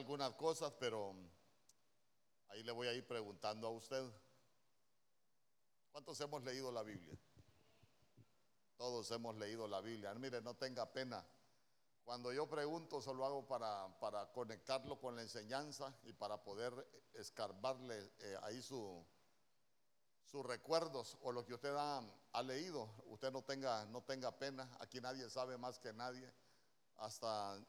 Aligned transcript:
algunas 0.00 0.32
cosas, 0.32 0.72
pero 0.80 1.14
ahí 2.48 2.62
le 2.62 2.72
voy 2.72 2.88
a 2.88 2.94
ir 2.94 3.06
preguntando 3.06 3.66
a 3.66 3.70
usted. 3.70 4.02
¿Cuántos 5.92 6.18
hemos 6.22 6.42
leído 6.42 6.72
la 6.72 6.82
Biblia? 6.82 7.18
Todos 8.78 9.10
hemos 9.10 9.36
leído 9.36 9.68
la 9.68 9.82
Biblia. 9.82 10.14
Mire, 10.14 10.40
no 10.40 10.54
tenga 10.54 10.90
pena. 10.90 11.22
Cuando 12.02 12.32
yo 12.32 12.48
pregunto, 12.48 13.02
solo 13.02 13.26
hago 13.26 13.46
para, 13.46 13.88
para 14.00 14.32
conectarlo 14.32 14.98
con 14.98 15.16
la 15.16 15.22
enseñanza 15.22 15.94
y 16.04 16.14
para 16.14 16.42
poder 16.42 16.72
escarbarle 17.12 18.10
eh, 18.20 18.38
ahí 18.42 18.62
su, 18.62 19.04
sus 20.24 20.46
recuerdos 20.46 21.18
o 21.20 21.30
lo 21.30 21.44
que 21.44 21.52
usted 21.52 21.74
ha, 21.76 22.02
ha, 22.32 22.42
leído. 22.42 22.88
Usted 23.04 23.30
no 23.30 23.42
tenga, 23.42 23.84
no 23.84 24.02
tenga 24.02 24.32
pena. 24.38 24.66
Aquí 24.80 24.98
nadie 24.98 25.28
sabe 25.28 25.58
más 25.58 25.78
que 25.78 25.92
nadie. 25.92 26.32
Hasta 26.96 27.60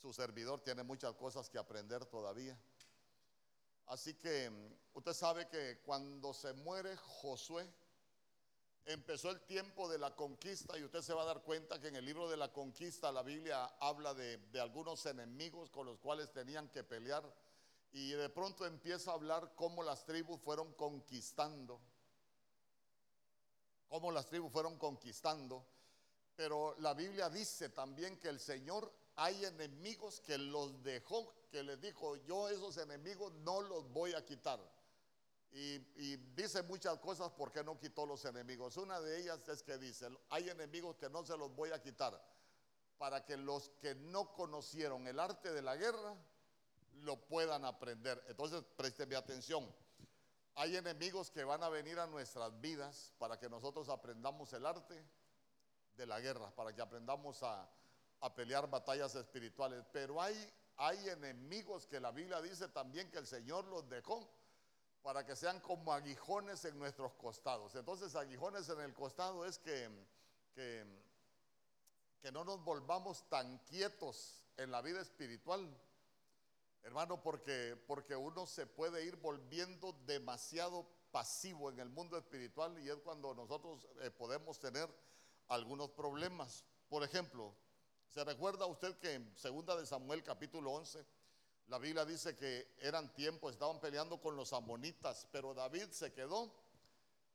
su 0.00 0.12
servidor 0.12 0.60
tiene 0.60 0.82
muchas 0.82 1.14
cosas 1.14 1.50
que 1.50 1.58
aprender 1.58 2.06
todavía. 2.06 2.58
Así 3.86 4.14
que 4.14 4.50
usted 4.94 5.12
sabe 5.12 5.48
que 5.48 5.80
cuando 5.84 6.32
se 6.32 6.52
muere 6.52 6.96
Josué, 6.96 7.68
empezó 8.84 9.30
el 9.30 9.40
tiempo 9.42 9.88
de 9.88 9.98
la 9.98 10.14
conquista 10.14 10.78
y 10.78 10.84
usted 10.84 11.02
se 11.02 11.12
va 11.12 11.22
a 11.22 11.26
dar 11.26 11.42
cuenta 11.42 11.80
que 11.80 11.88
en 11.88 11.96
el 11.96 12.04
libro 12.04 12.28
de 12.30 12.36
la 12.36 12.52
conquista 12.52 13.12
la 13.12 13.22
Biblia 13.22 13.64
habla 13.80 14.14
de, 14.14 14.40
algunos 14.60 15.04
enemigos 15.06 15.70
con 15.70 15.86
los 15.86 15.98
cuales 15.98 16.32
tenían 16.32 16.68
que 16.68 16.84
pelear 16.84 17.22
y 17.92 18.12
de 18.12 18.28
pronto 18.30 18.64
empieza 18.66 19.10
a 19.10 19.14
hablar 19.14 19.52
cómo 19.54 19.82
las 19.82 20.04
tribus 20.04 20.40
fueron 20.40 20.72
conquistando, 20.72 21.80
cómo 23.88 24.10
las 24.10 24.26
tribus 24.26 24.52
fueron 24.52 24.78
conquistando, 24.78 25.66
pero 26.36 26.74
la 26.78 26.94
Biblia 26.94 27.28
dice 27.28 27.70
también 27.70 28.18
que 28.18 28.28
el 28.28 28.40
Señor 28.40 28.90
hay 29.20 29.44
enemigos 29.44 30.20
que 30.20 30.38
los 30.38 30.80
dejó, 30.84 31.34
que 31.50 31.64
les 31.64 31.80
dijo, 31.80 32.14
yo 32.18 32.48
esos 32.48 32.76
enemigos 32.76 33.32
no 33.34 33.60
los 33.62 33.90
voy 33.92 34.14
a 34.14 34.24
quitar. 34.24 34.60
Y, 35.50 35.78
dice 36.36 36.62
muchas 36.62 36.98
cosas 37.00 37.32
por 37.32 37.50
qué 37.50 37.64
no 37.64 37.76
quitó 37.80 38.06
los 38.06 38.24
enemigos. 38.24 38.76
Una 38.76 39.00
de 39.00 39.20
ellas 39.20 39.48
es 39.48 39.64
que 39.64 39.76
dice, 39.76 40.08
hay 40.30 40.48
enemigos 40.48 40.96
que 40.96 41.10
no 41.10 41.24
se 41.24 41.36
los 41.36 41.52
voy 41.56 41.72
a 41.72 41.82
quitar 41.82 42.22
para 42.96 43.24
que 43.24 43.36
los 43.36 43.70
que 43.80 43.96
no 43.96 44.32
conocieron 44.34 45.08
el 45.08 45.18
arte 45.18 45.52
de 45.52 45.62
la 45.62 45.74
guerra 45.74 46.14
lo 47.00 47.16
puedan 47.26 47.64
aprender. 47.64 48.22
Entonces, 48.28 48.62
présteme 48.76 49.16
atención. 49.16 49.68
Hay 50.54 50.76
enemigos 50.76 51.28
que 51.32 51.42
van 51.42 51.64
a 51.64 51.68
venir 51.68 51.98
a 51.98 52.06
nuestras 52.06 52.60
vidas 52.60 53.12
para 53.18 53.36
que 53.36 53.48
nosotros 53.48 53.88
aprendamos 53.88 54.52
el 54.52 54.64
arte 54.64 55.04
de 55.96 56.06
la 56.06 56.20
guerra, 56.20 56.54
para 56.54 56.72
que 56.72 56.82
aprendamos 56.82 57.42
a, 57.42 57.68
a 58.20 58.34
pelear 58.34 58.68
batallas 58.68 59.14
espirituales. 59.14 59.84
Pero 59.92 60.20
hay, 60.20 60.36
hay 60.76 61.08
enemigos 61.08 61.86
que 61.86 62.00
la 62.00 62.10
Biblia 62.10 62.40
dice 62.40 62.68
también 62.68 63.10
que 63.10 63.18
el 63.18 63.26
Señor 63.26 63.64
los 63.66 63.88
dejó 63.88 64.28
para 65.02 65.24
que 65.24 65.36
sean 65.36 65.60
como 65.60 65.92
aguijones 65.92 66.64
en 66.64 66.78
nuestros 66.78 67.14
costados. 67.14 67.74
Entonces, 67.74 68.14
aguijones 68.14 68.68
en 68.68 68.80
el 68.80 68.92
costado 68.94 69.46
es 69.46 69.58
que, 69.58 69.88
que, 70.54 70.84
no 72.32 72.44
nos 72.44 72.62
volvamos 72.62 73.26
tan 73.30 73.56
quietos 73.60 74.44
en 74.58 74.70
la 74.70 74.82
vida 74.82 75.00
espiritual, 75.00 75.66
hermano, 76.82 77.22
porque, 77.22 77.74
porque 77.86 78.14
uno 78.14 78.44
se 78.44 78.66
puede 78.66 79.02
ir 79.04 79.16
volviendo 79.16 79.92
demasiado 80.04 80.86
pasivo 81.10 81.70
en 81.70 81.80
el 81.80 81.88
mundo 81.88 82.18
espiritual 82.18 82.78
y 82.78 82.90
es 82.90 82.96
cuando 82.96 83.34
nosotros 83.34 83.86
eh, 84.00 84.10
podemos 84.10 84.58
tener 84.58 84.88
algunos 85.48 85.88
problemas. 85.92 86.64
Por 86.90 87.02
ejemplo, 87.02 87.54
¿se 88.08 88.24
recuerda 88.24 88.66
usted 88.66 88.96
que 88.98 89.14
en 89.14 89.36
segunda 89.36 89.76
de 89.76 89.86
Samuel 89.86 90.22
capítulo 90.22 90.72
11 90.72 91.04
la 91.68 91.78
Biblia 91.78 92.06
dice 92.06 92.34
que 92.34 92.76
eran 92.80 93.12
tiempos, 93.12 93.52
estaban 93.52 93.78
peleando 93.78 94.18
con 94.20 94.36
los 94.36 94.54
amonitas, 94.54 95.28
pero 95.30 95.52
David 95.52 95.90
se 95.90 96.14
quedó 96.14 96.50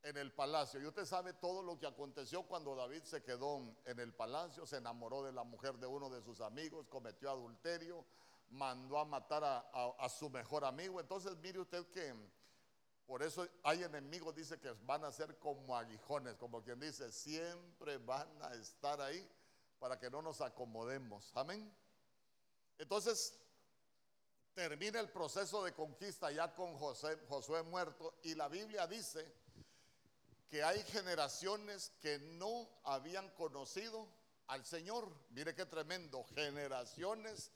en 0.01 0.17
el 0.17 0.33
palacio. 0.33 0.81
Y 0.81 0.87
usted 0.87 1.05
sabe 1.05 1.33
todo 1.33 1.61
lo 1.61 1.77
que 1.79 1.85
aconteció 1.85 2.41
cuando 2.43 2.75
David 2.75 3.03
se 3.03 3.21
quedó 3.21 3.61
en 3.85 3.99
el 3.99 4.11
palacio, 4.11 4.65
se 4.65 4.77
enamoró 4.77 5.23
de 5.23 5.31
la 5.31 5.43
mujer 5.43 5.77
de 5.77 5.85
uno 5.85 6.09
de 6.09 6.23
sus 6.23 6.41
amigos, 6.41 6.87
cometió 6.87 7.29
adulterio, 7.29 8.03
mandó 8.49 8.97
a 8.97 9.05
matar 9.05 9.43
a, 9.43 10.09
su 10.09 10.31
mejor 10.31 10.65
amigo. 10.65 10.99
Entonces 10.99 11.37
mire 11.37 11.59
usted 11.59 11.85
que 11.91 12.13
por 13.05 13.21
eso 13.21 13.47
hay 13.63 13.83
enemigos, 13.83 14.33
dice 14.33 14.59
que 14.59 14.71
van 14.85 15.03
a 15.03 15.11
ser 15.11 15.37
como 15.37 15.77
aguijones, 15.77 16.35
como 16.37 16.63
quien 16.63 16.79
dice, 16.79 17.11
siempre 17.11 17.97
van 17.99 18.29
a 18.41 18.55
estar 18.55 18.99
ahí 18.99 19.29
para 19.83 19.99
que 19.99 20.09
no 20.09 20.21
nos 20.21 20.39
acomodemos. 20.39 21.29
Amén. 21.35 21.69
Entonces, 22.77 23.37
termina 24.53 24.97
el 25.01 25.09
proceso 25.09 25.61
de 25.65 25.73
conquista 25.73 26.31
ya 26.31 26.55
con 26.55 26.77
José, 26.77 27.17
Josué 27.27 27.63
muerto 27.63 28.17
y 28.23 28.33
la 28.33 28.47
Biblia 28.47 28.87
dice 28.87 29.29
que 30.49 30.63
hay 30.63 30.81
generaciones 30.83 31.91
que 31.99 32.17
no 32.17 32.69
habían 32.85 33.29
conocido 33.31 34.07
al 34.47 34.65
Señor. 34.65 35.13
Mire 35.31 35.53
qué 35.53 35.65
tremendo, 35.65 36.23
generaciones 36.33 37.51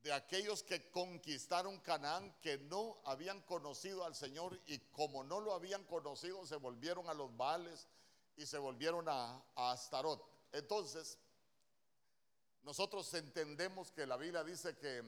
de 0.00 0.14
aquellos 0.14 0.62
que 0.62 0.90
conquistaron 0.90 1.78
Canaán 1.80 2.34
que 2.40 2.56
no 2.56 3.02
habían 3.04 3.42
conocido 3.42 4.06
al 4.06 4.14
Señor 4.14 4.58
y 4.66 4.78
como 4.78 5.22
no 5.24 5.40
lo 5.40 5.52
habían 5.52 5.84
conocido 5.84 6.46
se 6.46 6.56
volvieron 6.56 7.06
a 7.06 7.12
los 7.12 7.36
Baales 7.36 7.86
y 8.34 8.46
se 8.46 8.56
volvieron 8.56 9.10
a, 9.10 9.44
a 9.56 9.72
Astarot. 9.72 10.37
Entonces, 10.52 11.18
nosotros 12.62 13.12
entendemos 13.14 13.90
que 13.92 14.06
la 14.06 14.16
Biblia 14.16 14.44
dice 14.44 14.76
que, 14.76 15.02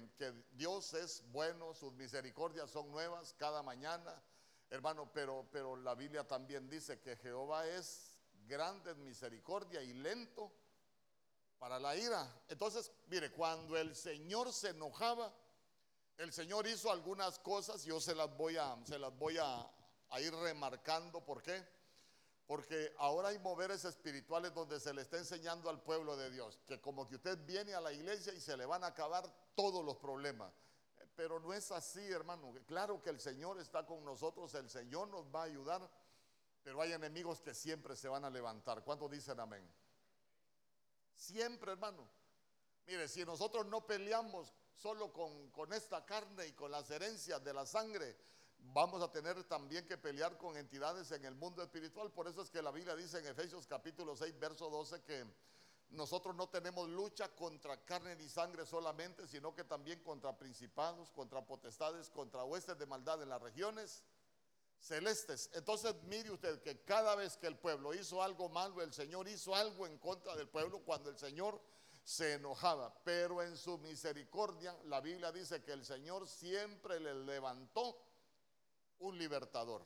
Dios 0.53 0.95
es 0.95 1.23
bueno, 1.31 1.75
sus 1.75 1.93
misericordias 1.93 2.71
son 2.71 2.91
nuevas 2.91 3.35
cada 3.39 3.63
mañana, 3.63 4.23
hermano, 4.71 5.11
pero, 5.13 5.47
pero 5.53 5.77
la 5.77 5.95
Biblia 5.95 6.27
también 6.27 6.69
dice 6.69 7.01
que 7.01 7.17
Jehová 7.17 7.67
es 7.67 8.19
grande 8.47 8.93
en 8.93 9.05
misericordia 9.05 9.83
y 9.83 9.93
lento 9.93 10.53
para 11.59 11.79
la 11.79 11.97
ira. 11.97 12.27
Entonces, 12.49 12.91
mire, 13.09 13.31
cuando 13.31 13.77
el 13.77 13.95
Señor 13.95 14.53
se 14.53 14.71
enojaba, 14.71 15.33
el 16.17 16.33
Señor 16.33 16.67
hizo 16.67 16.91
algunas 16.91 17.39
cosas, 17.39 17.85
yo 17.85 18.01
se 18.01 18.15
las 18.15 18.35
voy 18.37 18.57
a, 18.57 18.77
se 18.87 18.99
las 18.99 19.15
voy 19.19 19.37
a, 19.39 19.71
a 20.11 20.21
ir 20.21 20.35
remarcando, 20.35 21.25
¿por 21.25 21.43
qué? 21.43 21.63
Porque 22.51 22.93
ahora 22.99 23.29
hay 23.29 23.39
moveres 23.39 23.85
espirituales 23.85 24.53
donde 24.53 24.81
se 24.81 24.93
le 24.93 25.03
está 25.03 25.19
enseñando 25.19 25.71
al 25.71 25.81
pueblo 25.81 26.17
de 26.17 26.33
Dios 26.33 26.59
que 26.67 26.81
como 26.81 27.07
que 27.07 27.15
usted 27.15 27.39
viene 27.47 27.75
a 27.75 27.81
la 27.81 27.93
iglesia 27.93 28.35
y 28.35 28.41
se 28.41 28.57
le 28.57 28.67
van 28.67 28.83
a 28.83 28.89
acabar 28.89 29.25
todos 29.55 29.85
los 29.85 29.99
problemas. 29.99 30.53
Pero 31.15 31.39
no 31.39 31.53
es 31.53 31.71
así, 31.71 32.05
hermano. 32.11 32.53
Claro 32.67 33.01
que 33.01 33.11
el 33.11 33.21
Señor 33.21 33.61
está 33.61 33.87
con 33.87 34.05
nosotros, 34.05 34.53
el 34.55 34.69
Señor 34.69 35.07
nos 35.07 35.33
va 35.33 35.43
a 35.43 35.45
ayudar, 35.45 35.89
pero 36.65 36.83
hay 36.83 36.93
enemigos 36.93 37.41
que 37.41 37.55
siempre 37.55 37.95
se 37.95 38.09
van 38.09 38.25
a 38.25 38.31
levantar. 38.31 38.83
¿Cuántos 38.83 39.09
dicen 39.13 39.39
amén? 39.39 39.65
Siempre, 41.15 41.71
hermano. 41.71 42.05
Mire, 42.89 43.07
si 43.07 43.25
nosotros 43.25 43.65
no 43.67 43.87
peleamos 43.87 44.53
solo 44.75 45.13
con, 45.13 45.53
con 45.53 45.73
esta 45.73 46.05
carne 46.05 46.49
y 46.49 46.53
con 46.55 46.73
las 46.73 46.91
herencias 46.91 47.45
de 47.45 47.55
la 47.55 47.65
sangre, 47.65 48.17
vamos 48.73 49.03
a 49.03 49.11
tener 49.11 49.43
también 49.45 49.87
que 49.87 49.99
pelear 49.99 50.37
con 50.39 50.57
entidades 50.57 51.11
en 51.13 51.25
el 51.25 51.35
mundo 51.35 51.63
espiritual. 51.63 52.11
Por 52.13 52.29
eso 52.29 52.43
es 52.43 52.51
que 52.51 52.63
la 52.63 52.71
Biblia 52.71 52.95
dice 52.95 53.19
en 53.19 53.27
Efesios 53.27 53.67
capítulo 53.67 54.17
6, 54.17 54.39
verso 54.39 54.71
12 54.71 55.03
que 55.03 55.27
nosotros 55.91 56.37
no 56.37 56.49
tenemos 56.49 56.89
lucha 56.89 57.29
contra 57.35 57.85
carne 57.85 58.15
ni 58.15 58.29
sangre 58.29 58.65
solamente, 58.65 59.27
sino 59.27 59.55
que 59.55 59.65
también 59.65 60.01
contra 60.01 60.37
principados, 60.37 61.11
contra 61.11 61.45
potestades, 61.45 62.11
contra 62.11 62.45
huestes 62.45 62.79
de 62.79 62.87
maldad 62.87 63.23
en 63.23 63.29
las 63.29 63.43
regiones 63.43 64.05
celestes. 64.79 65.51
Entonces 65.53 65.95
mire 66.05 66.31
usted 66.31 66.63
que 66.63 66.85
cada 66.85 67.15
vez 67.17 67.37
que 67.37 67.49
el 67.49 67.59
pueblo 67.59 67.93
hizo 67.93 68.23
algo 68.23 68.49
malo, 68.49 68.81
el 68.83 68.93
Señor 68.93 69.29
hizo 69.29 69.55
algo 69.55 69.87
en 69.87 69.99
contra 69.99 70.37
del 70.37 70.49
pueblo 70.49 70.81
cuando 70.81 71.11
el 71.11 71.19
Señor 71.19 71.61
se 72.03 72.35
enojaba. 72.35 72.95
Pero 73.05 73.43
en 73.43 73.57
su 73.57 73.77
misericordia, 73.79 74.77
la 74.85 75.01
Biblia 75.01 75.33
dice 75.33 75.63
que 75.63 75.73
el 75.73 75.85
Señor 75.85 76.27
siempre 76.29 76.99
le 77.01 77.15
levantó 77.15 77.99
un 79.01 79.19
libertador. 79.19 79.85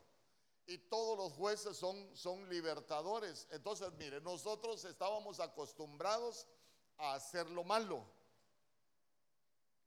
Y 0.67 0.79
todos 0.79 1.19
los 1.19 1.33
jueces 1.33 1.77
son, 1.77 2.15
son 2.17 2.49
libertadores. 2.49 3.47
Entonces, 3.51 3.91
mire, 3.99 4.21
nosotros 4.21 4.85
estábamos 4.85 5.41
acostumbrados 5.41 6.47
a 6.99 7.15
hacer 7.15 7.51
lo 7.51 7.65
malo, 7.65 8.05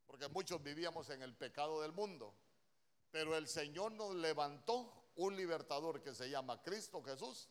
porque 0.06 0.28
muchos 0.28 0.62
vivíamos 0.62 1.10
en 1.10 1.22
el 1.22 1.36
pecado 1.36 1.82
del 1.82 1.94
mundo. 1.94 2.34
Pero 3.12 3.36
el 3.36 3.48
Señor 3.48 3.92
nos 3.94 4.16
levantó 4.16 4.94
un 5.16 5.36
libertador 5.36 6.02
que 6.02 6.14
se 6.14 6.30
llama 6.30 6.62
Cristo 6.62 7.02
Jesús, 7.02 7.50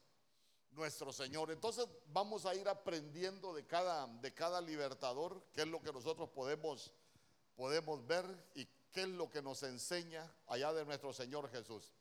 nuestro 0.71 1.13
Señor. 1.13 1.51
Entonces 1.51 1.89
vamos 2.09 2.47
a 2.47 2.55
ir 2.55 2.69
aprendiendo 2.69 3.53
de 3.53 3.67
cada, 3.67 4.07
de 4.07 4.33
cada 4.33 4.61
libertador, 4.61 5.43
qué 5.53 5.63
es 5.63 5.67
lo 5.67 5.83
que 5.83 5.93
nosotros 5.93 6.29
podemos, 6.31 6.93
podemos 7.57 8.07
ver 8.07 8.25
y 8.55 8.69
qué 8.93 9.03
es 9.03 9.09
lo 9.09 9.31
que 9.31 9.43
nos 9.43 9.63
enseña 9.63 10.31
allá 10.47 10.73
de 10.73 10.85
nuestro 10.85 11.13
Señor 11.13 11.51
Jesús. 11.51 11.93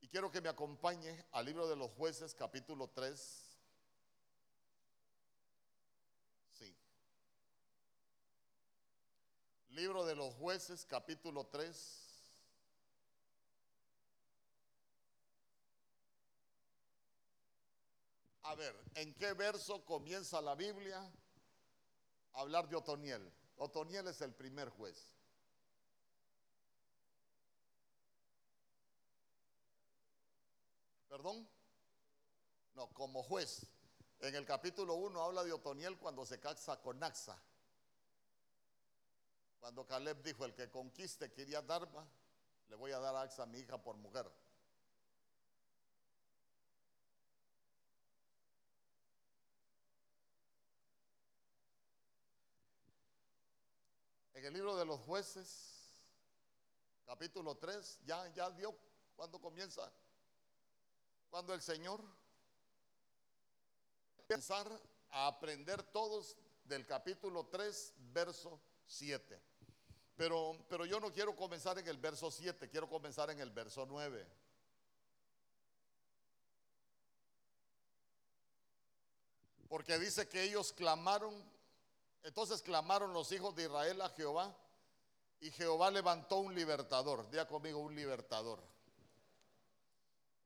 Y 0.00 0.08
quiero 0.08 0.30
que 0.30 0.40
me 0.40 0.48
acompañe 0.48 1.24
al 1.30 1.46
libro 1.46 1.68
de 1.68 1.76
los 1.76 1.90
jueces 1.92 2.34
capítulo 2.34 2.88
3. 2.88 3.42
Sí. 6.50 6.76
Libro 9.70 10.04
de 10.04 10.16
los 10.16 10.34
jueces, 10.34 10.84
capítulo 10.84 11.46
3. 11.46 12.02
A 18.42 18.54
ver, 18.56 18.76
¿en 18.96 19.14
qué 19.14 19.32
verso 19.34 19.84
comienza 19.84 20.40
la 20.42 20.56
Biblia 20.56 20.98
a 22.32 22.40
hablar 22.40 22.68
de 22.68 22.74
Otoniel? 22.74 23.32
Otoniel 23.56 24.08
es 24.08 24.20
el 24.20 24.34
primer 24.34 24.68
juez. 24.68 25.14
¿Perdón? 31.12 31.46
No, 32.74 32.88
como 32.94 33.22
juez. 33.22 33.66
En 34.20 34.34
el 34.34 34.46
capítulo 34.46 34.94
1 34.94 35.22
habla 35.22 35.44
de 35.44 35.52
Otoniel 35.52 35.98
cuando 35.98 36.24
se 36.24 36.40
casa 36.40 36.80
con 36.80 37.04
Axa. 37.04 37.36
Cuando 39.60 39.86
Caleb 39.86 40.22
dijo, 40.22 40.46
el 40.46 40.54
que 40.54 40.70
conquiste 40.70 41.30
quería 41.30 41.60
Darba, 41.60 42.06
le 42.70 42.76
voy 42.76 42.92
a 42.92 42.98
dar 42.98 43.14
a 43.14 43.20
Axa 43.20 43.44
mi 43.44 43.58
hija 43.58 43.76
por 43.76 43.94
mujer. 43.98 44.26
En 54.32 54.46
el 54.46 54.54
libro 54.54 54.76
de 54.78 54.86
los 54.86 54.98
jueces, 55.00 55.94
capítulo 57.04 57.54
3, 57.58 58.00
ya, 58.06 58.26
ya 58.28 58.48
dio 58.48 58.74
cuando 59.14 59.38
comienza, 59.38 59.92
cuando 61.32 61.54
el 61.54 61.62
Señor 61.62 61.98
empezar 64.18 64.70
a 65.12 65.28
aprender 65.28 65.82
todos 65.82 66.36
del 66.64 66.84
capítulo 66.86 67.46
3, 67.46 67.94
verso 68.12 68.60
7. 68.84 69.40
Pero, 70.14 70.58
pero 70.68 70.84
yo 70.84 71.00
no 71.00 71.10
quiero 71.10 71.34
comenzar 71.34 71.78
en 71.78 71.88
el 71.88 71.96
verso 71.96 72.30
7, 72.30 72.68
quiero 72.68 72.86
comenzar 72.86 73.30
en 73.30 73.40
el 73.40 73.50
verso 73.50 73.86
9. 73.86 74.26
Porque 79.70 79.98
dice 79.98 80.28
que 80.28 80.42
ellos 80.42 80.74
clamaron 80.74 81.50
entonces 82.24 82.60
clamaron 82.60 83.14
los 83.14 83.32
hijos 83.32 83.56
de 83.56 83.64
Israel 83.64 84.02
a 84.02 84.10
Jehová 84.10 84.54
y 85.40 85.50
Jehová 85.50 85.90
levantó 85.90 86.36
un 86.36 86.54
libertador. 86.54 87.28
Día 87.30 87.48
conmigo 87.48 87.78
un 87.78 87.94
libertador. 87.96 88.62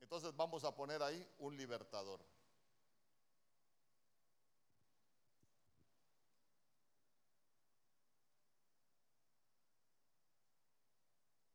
Entonces 0.07 0.37
vamos 0.37 0.63
a 0.63 0.73
poner 0.73 1.03
ahí 1.03 1.29
un 1.41 1.57
libertador. 1.57 2.21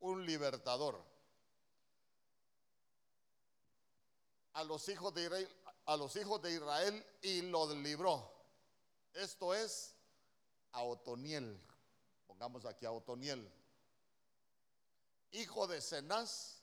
Un 0.00 0.26
libertador. 0.26 1.02
A 4.52 4.64
los 4.64 4.86
hijos 4.86 5.14
de 5.14 6.52
Israel, 6.52 7.06
y 7.22 7.40
los 7.40 7.74
libró. 7.76 8.30
Esto 9.14 9.54
es 9.54 9.94
a 10.72 10.82
Otoniel. 10.82 11.58
Pongamos 12.26 12.66
aquí 12.66 12.84
a 12.84 12.92
Otoniel. 12.92 13.50
Hijo 15.30 15.66
de 15.66 15.80
Cenaz, 15.80 16.61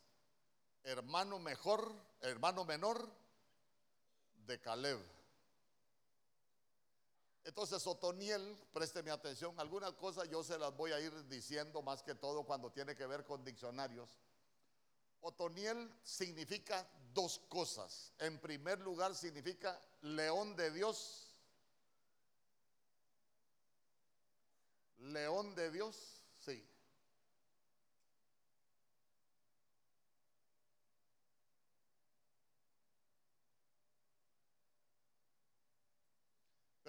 hermano 0.83 1.39
mejor, 1.39 1.93
hermano 2.21 2.65
menor 2.65 3.09
de 4.45 4.59
Caleb. 4.59 4.99
Entonces, 7.43 7.85
Otoniel, 7.87 8.57
présteme 8.73 9.11
atención, 9.11 9.59
algunas 9.59 9.93
cosas 9.93 10.29
yo 10.29 10.43
se 10.43 10.57
las 10.57 10.75
voy 10.75 10.91
a 10.91 10.99
ir 10.99 11.27
diciendo 11.27 11.81
más 11.81 12.03
que 12.03 12.15
todo 12.15 12.43
cuando 12.43 12.71
tiene 12.71 12.95
que 12.95 13.07
ver 13.07 13.25
con 13.25 13.43
diccionarios. 13.43 14.09
Otoniel 15.21 15.91
significa 16.03 16.87
dos 17.13 17.39
cosas. 17.49 18.13
En 18.19 18.39
primer 18.39 18.79
lugar, 18.79 19.15
significa 19.15 19.81
león 20.01 20.55
de 20.55 20.71
Dios 20.71 21.29
León 24.99 25.55
de 25.55 25.71
Dios, 25.71 25.95
sí. 26.39 26.63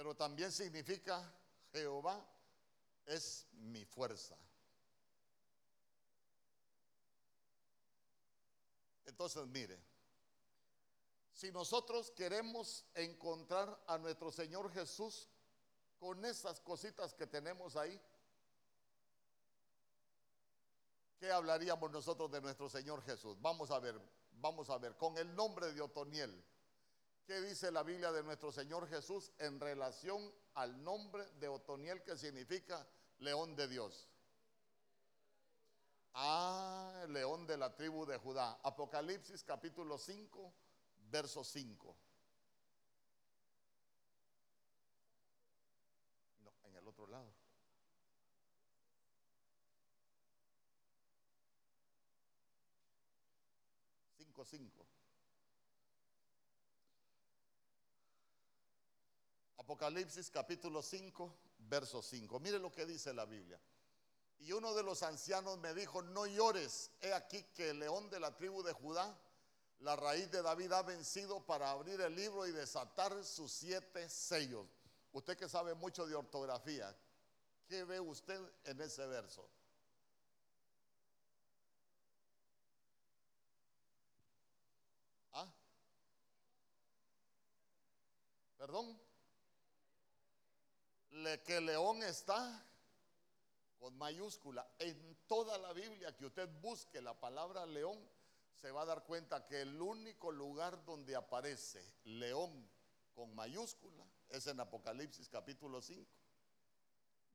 Pero 0.00 0.16
también 0.16 0.50
significa 0.50 1.30
Jehová 1.72 2.26
es 3.04 3.46
mi 3.52 3.84
fuerza. 3.84 4.34
Entonces, 9.04 9.46
mire, 9.48 9.78
si 11.34 11.52
nosotros 11.52 12.10
queremos 12.12 12.86
encontrar 12.94 13.78
a 13.86 13.98
nuestro 13.98 14.32
Señor 14.32 14.72
Jesús 14.72 15.28
con 15.98 16.24
esas 16.24 16.60
cositas 16.60 17.12
que 17.12 17.26
tenemos 17.26 17.76
ahí, 17.76 18.00
¿qué 21.18 21.30
hablaríamos 21.30 21.90
nosotros 21.90 22.30
de 22.30 22.40
nuestro 22.40 22.70
Señor 22.70 23.02
Jesús? 23.02 23.36
Vamos 23.42 23.70
a 23.70 23.78
ver, 23.78 24.00
vamos 24.32 24.70
a 24.70 24.78
ver, 24.78 24.96
con 24.96 25.18
el 25.18 25.36
nombre 25.36 25.74
de 25.74 25.82
Otoniel, 25.82 26.42
¿qué 27.30 27.40
dice 27.42 27.70
la 27.70 27.84
Biblia 27.84 28.10
de 28.10 28.24
nuestro 28.24 28.50
Señor 28.50 28.88
Jesús 28.88 29.30
en 29.38 29.60
relación 29.60 30.34
al 30.54 30.82
nombre 30.82 31.24
de 31.38 31.46
Otoniel 31.46 32.02
que 32.02 32.16
significa 32.16 32.84
león 33.20 33.54
de 33.54 33.68
Dios? 33.68 34.08
Ah, 36.14 37.04
león 37.06 37.46
de 37.46 37.56
la 37.56 37.72
tribu 37.76 38.04
de 38.04 38.18
Judá. 38.18 38.58
Apocalipsis 38.64 39.44
capítulo 39.44 39.96
5, 39.96 40.52
verso 41.08 41.44
5. 41.44 41.96
otro 46.84 47.06
lado. 47.06 47.32
Cinco, 54.18 54.44
cinco. 54.44 54.99
Apocalipsis 59.70 60.32
capítulo 60.32 60.82
5, 60.82 61.32
verso 61.68 62.02
5. 62.02 62.40
Mire 62.40 62.58
lo 62.58 62.72
que 62.72 62.84
dice 62.84 63.14
la 63.14 63.24
Biblia. 63.24 63.56
Y 64.40 64.50
uno 64.50 64.74
de 64.74 64.82
los 64.82 65.04
ancianos 65.04 65.58
me 65.58 65.72
dijo, 65.74 66.02
no 66.02 66.26
llores, 66.26 66.90
he 67.00 67.14
aquí 67.14 67.44
que 67.54 67.70
el 67.70 67.78
león 67.78 68.10
de 68.10 68.18
la 68.18 68.34
tribu 68.34 68.64
de 68.64 68.72
Judá, 68.72 69.16
la 69.78 69.94
raíz 69.94 70.28
de 70.32 70.42
David, 70.42 70.72
ha 70.72 70.82
vencido 70.82 71.46
para 71.46 71.70
abrir 71.70 72.00
el 72.00 72.16
libro 72.16 72.48
y 72.48 72.50
desatar 72.50 73.24
sus 73.24 73.52
siete 73.52 74.08
sellos. 74.08 74.66
Usted 75.12 75.38
que 75.38 75.48
sabe 75.48 75.72
mucho 75.74 76.04
de 76.04 76.16
ortografía, 76.16 76.92
¿qué 77.68 77.84
ve 77.84 78.00
usted 78.00 78.40
en 78.64 78.80
ese 78.80 79.06
verso? 79.06 79.48
¿Ah? 85.32 85.46
¿Perdón? 88.58 89.09
Le, 91.10 91.42
que 91.42 91.60
león 91.60 92.02
está 92.02 92.64
con 93.78 93.96
mayúscula. 93.96 94.66
En 94.78 95.16
toda 95.26 95.58
la 95.58 95.72
Biblia 95.72 96.14
que 96.16 96.26
usted 96.26 96.48
busque 96.60 97.00
la 97.00 97.18
palabra 97.18 97.66
león, 97.66 97.98
se 98.60 98.70
va 98.70 98.82
a 98.82 98.86
dar 98.86 99.04
cuenta 99.04 99.46
que 99.46 99.62
el 99.62 99.80
único 99.80 100.30
lugar 100.30 100.84
donde 100.84 101.16
aparece 101.16 101.82
león 102.04 102.68
con 103.14 103.34
mayúscula 103.34 104.04
es 104.28 104.46
en 104.46 104.60
Apocalipsis 104.60 105.28
capítulo 105.28 105.80
5, 105.80 106.06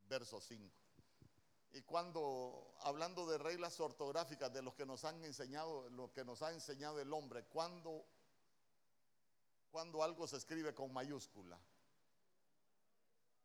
verso 0.08 0.40
5. 0.40 0.72
Y 1.74 1.82
cuando, 1.82 2.74
hablando 2.84 3.28
de 3.28 3.38
reglas 3.38 3.80
ortográficas, 3.80 4.54
de 4.54 4.62
los 4.62 4.76
que 4.76 4.86
nos 4.86 5.04
han 5.04 5.22
enseñado, 5.26 5.90
lo 5.90 6.14
que 6.14 6.24
nos 6.24 6.42
ha 6.42 6.54
enseñado 6.54 7.02
el 7.02 7.12
hombre, 7.12 7.44
cuando, 7.46 8.06
cuando 9.72 10.02
algo 10.02 10.26
se 10.26 10.38
escribe 10.38 10.74
con 10.74 10.94
mayúscula. 10.94 11.60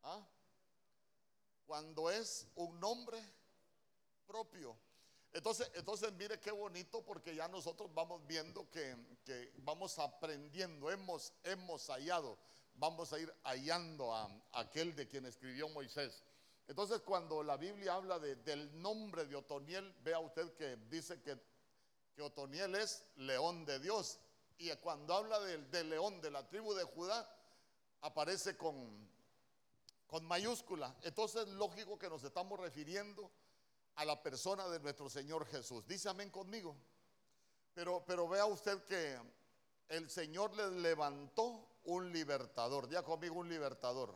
¿Ah? 0.03 0.25
Cuando 1.65 2.09
es 2.09 2.47
un 2.55 2.79
nombre 2.79 3.17
propio. 4.27 4.77
Entonces, 5.33 5.71
entonces 5.75 6.11
mire 6.13 6.39
qué 6.39 6.51
bonito 6.51 7.03
porque 7.05 7.33
ya 7.33 7.47
nosotros 7.47 7.93
vamos 7.93 8.25
viendo 8.27 8.69
que, 8.69 8.97
que 9.23 9.53
vamos 9.59 9.97
aprendiendo, 9.99 10.91
hemos, 10.91 11.33
hemos 11.43 11.87
hallado 11.87 12.37
vamos 12.75 13.13
a 13.13 13.19
ir 13.19 13.33
hallando 13.43 14.13
a, 14.13 14.29
aquel 14.53 14.95
de 14.95 15.07
quien 15.07 15.25
escribió 15.25 15.69
Moisés. 15.69 16.23
Entonces, 16.67 17.01
cuando 17.01 17.43
la 17.43 17.57
Biblia 17.57 17.95
habla 17.95 18.17
del 18.19 18.81
nombre 18.81 19.25
de 19.25 19.35
Otoniel, 19.35 19.93
vea 20.03 20.19
usted 20.19 20.53
que 20.53 20.77
dice 20.89 21.21
que, 21.21 21.37
que 22.15 22.21
Otoniel 22.21 22.75
es 22.75 23.05
león 23.17 23.65
de 23.65 23.79
Dios. 23.79 24.19
Y 24.57 24.71
cuando 24.77 25.13
habla 25.13 25.39
del, 25.39 25.89
león 25.89 26.21
de 26.21 26.31
la 26.31 26.47
tribu 26.47 26.73
de 26.73 26.83
Judá, 26.83 27.27
aparece 28.01 28.55
con, 28.55 29.07
con 30.11 30.25
mayúscula. 30.25 30.93
Entonces, 31.03 31.47
lógico 31.47 31.97
que 31.97 32.09
nos 32.09 32.21
estamos 32.25 32.59
refiriendo 32.59 33.31
a 33.95 34.03
la 34.03 34.21
persona 34.21 34.67
de 34.67 34.77
nuestro 34.81 35.09
Señor 35.09 35.45
Jesús. 35.45 35.87
Dice 35.87 36.09
amén 36.09 36.29
conmigo. 36.29 36.75
Pero, 37.73 38.03
pero 38.05 38.27
vea 38.27 38.45
usted 38.45 38.83
que 38.83 39.17
el 39.87 40.09
Señor 40.09 40.53
le 40.53 40.69
levantó 40.81 41.65
un 41.85 42.11
libertador. 42.11 42.89
Diga 42.89 43.03
conmigo 43.03 43.35
un 43.35 43.47
libertador. 43.47 44.13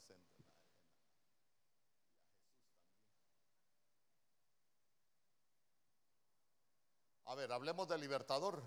Acento. 0.00 0.14
A 7.26 7.34
ver, 7.34 7.52
hablemos 7.52 7.88
del 7.88 8.00
libertador. 8.00 8.62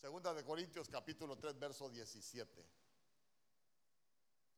Segunda 0.00 0.34
de 0.34 0.44
Corintios 0.44 0.88
capítulo 0.88 1.36
3, 1.36 1.58
verso 1.58 1.88
17. 1.88 2.66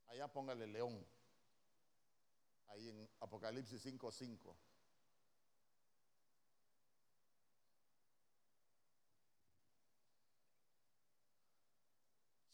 Allá 0.08 0.28
póngale 0.28 0.66
león. 0.66 1.06
Ahí 2.68 2.88
en 2.88 3.10
Apocalipsis 3.20 3.82
5, 3.82 4.10
5. 4.10 4.56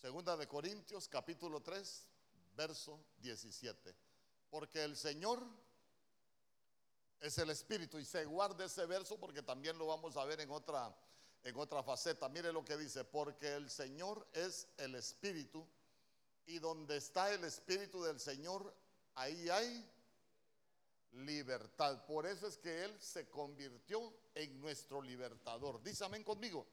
Segunda 0.09 0.39
de 0.39 0.49
Corintios 0.49 1.07
capítulo 1.07 1.61
3, 1.61 2.09
verso 2.57 2.99
17 3.19 3.95
porque 4.49 4.83
el 4.83 4.97
Señor 4.97 5.47
es 7.21 7.37
el 7.37 7.51
Espíritu 7.51 7.99
y 7.99 8.07
se 8.07 8.25
guarda 8.25 8.65
ese 8.65 8.87
verso 8.87 9.21
porque 9.21 9.43
también 9.43 9.77
lo 9.77 9.89
vamos 9.89 10.17
a 10.17 10.25
ver 10.25 10.41
en 10.41 10.51
otra, 10.51 10.97
en 11.45 11.55
otra 11.59 11.83
faceta. 11.83 12.27
Mire 12.31 12.55
lo 12.55 12.65
que 12.65 12.79
dice, 12.79 13.05
porque 13.05 13.55
el 13.55 13.69
Señor 13.69 14.27
es 14.33 14.67
el 14.79 14.95
Espíritu 14.95 15.69
y 16.47 16.59
donde 16.59 16.97
está 16.97 17.31
el 17.31 17.45
Espíritu 17.45 18.03
del 18.03 18.19
Señor, 18.19 18.75
ahí 19.15 19.51
hay 19.51 19.87
libertad. 21.13 22.07
Por 22.07 22.25
eso 22.27 22.47
es 22.47 22.57
que 22.57 22.83
Él 22.83 22.99
se 22.99 23.29
convirtió 23.29 24.11
en 24.35 24.59
nuestro 24.59 25.03
libertador. 25.03 25.83
Dice 25.83 26.07
amén 26.07 26.25
conmigo. 26.25 26.67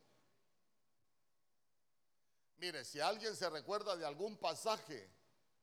Mire, 2.57 2.85
si 2.85 3.00
alguien 3.00 3.35
se 3.35 3.50
recuerda 3.50 3.95
de 3.95 4.05
algún 4.05 4.38
pasaje 4.38 5.09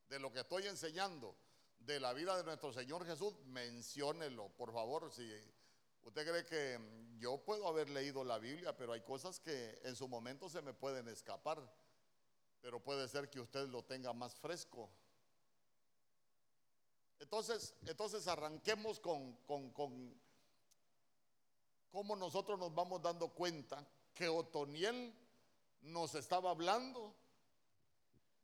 de 0.08 0.18
lo 0.18 0.30
que 0.32 0.40
estoy 0.40 0.66
enseñando, 0.66 1.34
de 1.78 1.98
la 1.98 2.12
vida 2.12 2.36
de 2.36 2.44
nuestro 2.44 2.72
Señor 2.72 3.04
Jesús, 3.06 3.34
menciónelo, 3.46 4.48
por 4.50 4.72
favor. 4.72 5.10
Si 5.10 5.28
usted 6.04 6.28
cree 6.28 6.44
que 6.44 6.78
yo 7.18 7.38
puedo 7.38 7.66
haber 7.66 7.88
leído 7.90 8.24
la 8.24 8.38
Biblia, 8.38 8.76
pero 8.76 8.92
hay 8.92 9.00
cosas 9.00 9.40
que 9.40 9.80
en 9.84 9.96
su 9.96 10.06
momento 10.06 10.48
se 10.48 10.62
me 10.62 10.74
pueden 10.74 11.08
escapar, 11.08 11.58
pero 12.60 12.80
puede 12.80 13.08
ser 13.08 13.30
que 13.30 13.40
usted 13.40 13.68
lo 13.68 13.82
tenga 13.84 14.12
más 14.12 14.34
fresco. 14.34 14.90
Entonces, 17.18 17.74
entonces 17.86 18.26
arranquemos 18.28 19.00
con, 19.00 19.36
con, 19.46 19.70
con 19.70 20.14
cómo 21.90 22.16
nosotros 22.16 22.58
nos 22.58 22.74
vamos 22.74 23.00
dando 23.00 23.28
cuenta 23.28 23.86
que 24.12 24.28
Otoniel 24.28 25.14
nos 25.82 26.14
estaba 26.14 26.50
hablando 26.50 27.14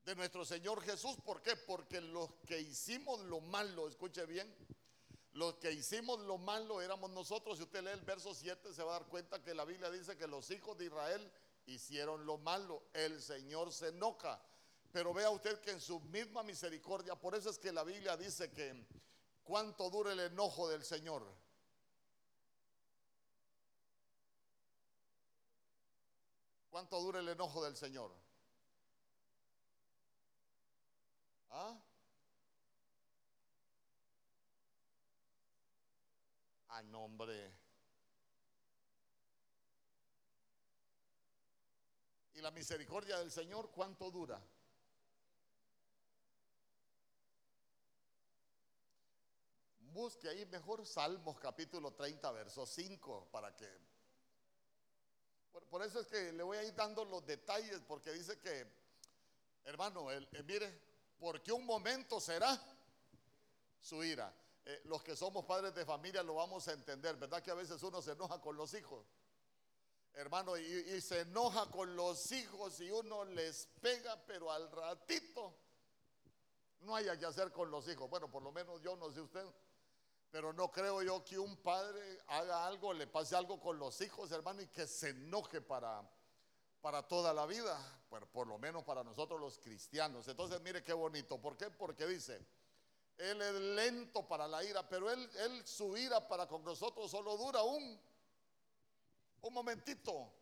de 0.04 0.14
nuestro 0.14 0.45
Señor 0.45 0.83
Jesús. 0.83 1.16
¿Por 1.25 1.42
qué? 1.42 1.57
Porque 1.57 2.00
los 2.00 2.30
que 2.47 2.61
hicimos 2.61 3.21
lo 3.21 3.40
malo, 3.40 3.88
escuche 3.88 4.25
bien, 4.26 4.54
los 5.33 5.54
que 5.57 5.71
hicimos 5.73 6.18
lo 6.21 6.38
malo 6.38 6.80
éramos 6.80 7.11
nosotros. 7.11 7.59
Si 7.59 7.64
usted 7.64 7.83
lee 7.83 7.90
el 7.90 8.00
verso 8.02 8.35
7 8.35 8.73
se 8.73 8.83
va 8.83 8.97
a 8.97 9.00
dar 9.00 9.09
cuenta 9.09 9.42
que 9.42 9.54
la 9.54 9.64
Biblia 9.64 9.90
dice 9.90 10.16
que 10.16 10.26
los 10.26 10.50
hijos 10.50 10.76
de 10.78 10.87
Israel 10.87 11.30
hicieron 11.66 12.26
lo 12.26 12.38
malo. 12.38 12.83
El 12.92 13.23
Señor 13.23 13.73
se 13.73 13.88
enoja. 13.88 14.42
Pero 14.90 15.12
vea 15.12 15.30
usted 15.30 15.61
que 15.61 15.71
en 15.71 15.80
su 15.80 16.00
misma 16.00 16.42
misericordia, 16.42 17.14
por 17.14 17.35
eso 17.35 17.50
es 17.50 17.59
que 17.59 17.73
la 17.73 17.85
Biblia 17.85 18.16
dice 18.16 18.50
que 18.50 18.87
cuánto 19.45 19.90
dura 19.90 20.12
el 20.12 20.21
enojo 20.21 20.68
del 20.68 20.83
Señor. 20.83 21.23
¿Cuánto 26.71 27.01
dura 27.01 27.21
el 27.21 27.29
enojo 27.29 27.65
del 27.65 27.77
Señor? 27.77 28.13
¿Ah? 31.51 31.77
A 36.69 36.83
nombre. 36.83 37.53
¿Y 42.35 42.41
la 42.41 42.51
misericordia 42.51 43.19
del 43.19 43.33
Señor 43.33 43.71
cuánto 43.71 44.11
dura? 44.11 44.41
Busque 49.81 50.29
ahí 50.29 50.47
mejor 50.47 50.87
Salmos 50.87 51.41
capítulo 51.41 51.93
30, 51.95 52.31
verso 52.31 52.65
5, 52.65 53.29
para 53.33 53.57
que... 53.57 53.98
Por, 55.71 55.83
eso 55.83 56.00
es 56.00 56.07
que 56.07 56.33
le 56.33 56.43
voy 56.43 56.57
a 56.57 56.65
ir 56.65 56.75
dando 56.75 57.05
los 57.05 57.25
detalles, 57.27 57.81
porque 57.87 58.12
dice 58.12 58.38
que, 58.38 58.67
hermano, 59.65 60.11
el, 60.11 60.29
mire, 60.45 60.81
porque 61.19 61.53
un 61.53 61.65
momento 61.65 62.21
será 62.21 62.61
su 63.81 64.03
ira. 64.03 64.33
Eh, 64.65 64.83
los 64.85 65.03
que 65.03 65.17
somos 65.17 65.45
padres 65.45 65.75
de 65.75 65.85
familia 65.85 66.23
lo 66.23 66.35
vamos 66.35 66.69
a 66.69 66.73
entender, 66.73 67.17
¿verdad? 67.17 67.43
Que 67.43 67.50
a 67.50 67.55
veces 67.55 67.83
uno 67.83 68.03
se 68.03 68.12
enoja 68.12 68.41
con 68.41 68.57
los 68.57 68.75
hijos, 68.75 69.07
hermano, 70.15 70.57
y, 70.57 70.62
y 70.62 71.00
se 71.00 71.21
enoja 71.21 71.71
con 71.71 71.97
los 71.97 72.31
hijos 72.33 72.81
y 72.81 72.91
uno 72.91 73.25
les 73.25 73.67
pega, 73.81 74.21
pero 74.27 74.50
al 74.53 74.71
ratito 74.71 75.55
no 76.81 76.95
haya 76.95 77.19
que 77.19 77.27
hacer 77.27 77.50
con 77.53 77.71
los 77.71 77.88
hijos. 77.88 78.09
Bueno, 78.09 78.31
por 78.31 78.43
lo 78.43 78.53
menos 78.53 78.81
yo 78.83 78.97
no 78.97 79.11
sé 79.11 79.21
usted, 79.21 79.45
pero 80.31 80.53
no 80.53 80.71
creo 80.71 81.03
yo 81.03 81.25
que 81.25 81.39
un 81.39 81.57
padre 81.57 82.21
haga 82.29 82.67
algo, 82.67 82.93
le 82.93 83.07
pase 83.07 83.37
algo 83.37 83.59
con 83.61 83.79
los 83.79 84.01
hijos, 84.01 84.31
hermano, 84.33 84.63
y 84.63 84.69
que 84.69 84.87
se 84.87 85.11
enoje 85.11 85.61
para 85.61 86.03
para 86.81 87.03
toda 87.03 87.35
la 87.35 87.47
vida, 87.47 87.77
por 88.33 88.47
lo 88.47 88.59
menos 88.59 88.85
para 88.85 89.03
nosotros 89.03 89.41
los 89.41 89.59
cristianos. 89.59 90.29
Entonces, 90.29 90.61
mire 90.61 90.83
qué 90.83 90.93
bonito. 90.93 91.41
¿Por 91.41 91.57
qué? 91.57 91.71
Porque 91.71 92.07
dice, 92.07 92.41
Él 93.17 93.43
es 93.43 93.55
lento 93.55 94.27
para 94.27 94.47
la 94.47 94.63
ira, 94.65 94.89
pero 94.89 95.11
Él, 95.11 95.29
él 95.39 95.67
su 95.67 95.97
ira 95.97 96.27
para 96.27 96.47
con 96.47 96.65
nosotros 96.65 97.11
solo 97.11 97.37
dura 97.37 97.63
un, 97.63 98.01
un 99.43 99.53
momentito. 99.53 100.33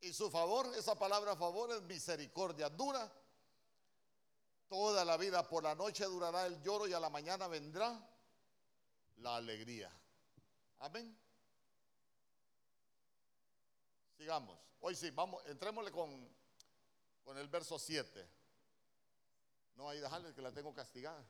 Y 0.00 0.12
su 0.12 0.30
favor, 0.30 0.66
esa 0.76 0.98
palabra 0.98 1.36
favor 1.36 1.70
es 1.72 1.82
misericordia, 1.82 2.68
dura 2.68 3.10
toda 4.68 5.04
la 5.04 5.16
vida. 5.16 5.46
Por 5.48 5.62
la 5.64 5.74
noche 5.74 6.04
durará 6.04 6.46
el 6.46 6.60
lloro 6.62 6.86
y 6.86 6.92
a 6.92 7.00
la 7.00 7.10
mañana 7.10 7.48
vendrá 7.48 7.98
la 9.18 9.36
alegría. 9.36 9.90
Amén. 10.78 11.16
Sigamos. 14.16 14.58
Hoy 14.80 14.94
sí, 14.94 15.10
vamos, 15.10 15.44
entrémosle 15.46 15.90
con, 15.90 16.28
con 17.24 17.36
el 17.38 17.48
verso 17.48 17.78
7. 17.78 18.28
No, 19.76 19.88
ahí 19.88 20.00
dejarle 20.00 20.32
que 20.32 20.42
la 20.42 20.52
tengo 20.52 20.72
castigada. 20.72 21.24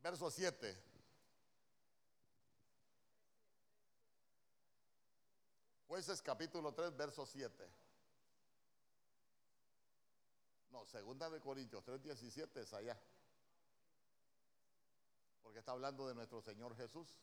Verso 0.00 0.30
7. 0.30 0.82
Jueces 5.88 6.20
capítulo 6.20 6.72
3, 6.74 6.96
verso 6.96 7.24
7. 7.24 7.83
Segunda 10.86 11.30
de 11.30 11.40
Corintios 11.40 11.82
3, 11.84 12.02
17 12.02 12.60
es 12.60 12.72
allá. 12.72 12.98
Porque 15.42 15.58
está 15.58 15.72
hablando 15.72 16.06
de 16.08 16.14
nuestro 16.14 16.40
Señor 16.40 16.76
Jesús. 16.76 17.18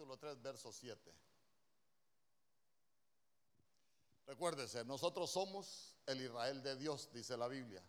capítulo 0.00 0.16
3, 0.16 0.40
verso 0.40 0.72
7. 0.72 1.29
Recuérdese, 4.30 4.84
nosotros 4.84 5.28
somos 5.32 5.96
el 6.06 6.20
Israel 6.20 6.62
de 6.62 6.76
Dios, 6.76 7.10
dice 7.12 7.36
la 7.36 7.48
Biblia. 7.48 7.82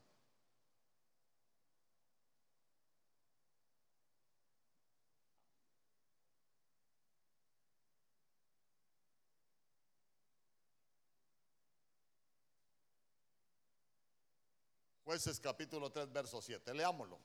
Jueces 15.05 15.39
capítulo 15.39 15.91
3, 15.91 16.12
verso 16.12 16.41
7. 16.41 16.74
Leámoslo. 16.74 17.19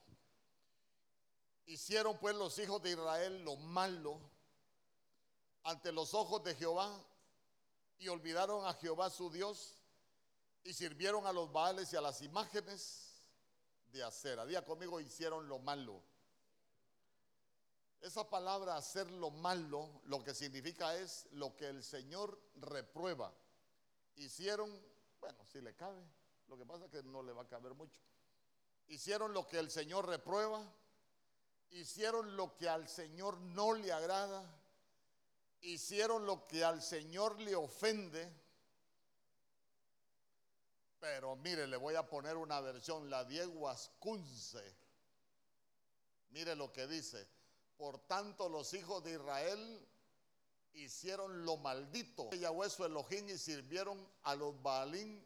Hicieron 1.64 2.18
pues 2.18 2.36
los 2.36 2.58
hijos 2.58 2.82
de 2.82 2.90
Israel 2.90 3.42
lo 3.42 3.56
malo 3.56 4.20
ante 5.62 5.90
los 5.90 6.12
ojos 6.12 6.44
de 6.44 6.54
Jehová 6.54 7.02
y 7.98 8.08
olvidaron 8.08 8.66
a 8.66 8.74
Jehová 8.74 9.10
su 9.10 9.30
Dios 9.30 9.78
y 10.64 10.72
sirvieron 10.72 11.26
a 11.26 11.32
los 11.32 11.52
baales 11.52 11.92
y 11.92 11.96
a 11.96 12.00
las 12.00 12.22
imágenes 12.22 13.22
de 13.92 14.02
acera. 14.02 14.44
Día 14.44 14.64
conmigo, 14.64 15.00
hicieron 15.00 15.48
lo 15.48 15.58
malo. 15.58 16.02
Esa 18.00 18.28
palabra 18.28 18.76
hacer 18.76 19.10
lo 19.10 19.30
malo, 19.30 20.00
lo 20.04 20.22
que 20.22 20.34
significa 20.34 20.96
es 20.96 21.26
lo 21.32 21.56
que 21.56 21.68
el 21.68 21.82
Señor 21.82 22.38
reprueba. 22.56 23.32
Hicieron, 24.16 24.70
bueno, 25.20 25.44
si 25.46 25.60
le 25.60 25.74
cabe, 25.74 26.02
lo 26.48 26.56
que 26.56 26.66
pasa 26.66 26.84
es 26.84 26.90
que 26.90 27.02
no 27.02 27.22
le 27.22 27.32
va 27.32 27.42
a 27.42 27.48
caber 27.48 27.74
mucho. 27.74 28.00
Hicieron 28.88 29.32
lo 29.32 29.46
que 29.46 29.58
el 29.58 29.70
Señor 29.70 30.06
reprueba, 30.06 30.62
hicieron 31.70 32.36
lo 32.36 32.54
que 32.56 32.68
al 32.68 32.88
Señor 32.88 33.38
no 33.40 33.74
le 33.74 33.92
agrada, 33.92 34.44
hicieron 35.62 36.26
lo 36.26 36.46
que 36.46 36.64
al 36.64 36.82
Señor 36.82 37.40
le 37.40 37.54
ofende. 37.54 38.32
Pero 41.00 41.36
mire, 41.36 41.66
le 41.66 41.76
voy 41.76 41.94
a 41.94 42.08
poner 42.08 42.36
una 42.36 42.60
versión, 42.60 43.08
la 43.10 43.24
Diego 43.24 43.68
Ascunce. 43.68 44.76
Mire 46.30 46.56
lo 46.56 46.72
que 46.72 46.86
dice. 46.86 47.26
Por 47.76 47.98
tanto, 48.06 48.48
los 48.48 48.72
hijos 48.74 49.04
de 49.04 49.12
Israel 49.12 49.86
hicieron 50.74 51.44
lo 51.44 51.56
maldito. 51.56 52.30
Yahweh 52.30 52.70
su 52.70 52.84
Elohim 52.84 53.28
y 53.28 53.38
sirvieron 53.38 54.06
a 54.22 54.34
los 54.34 54.60
Baalín 54.62 55.24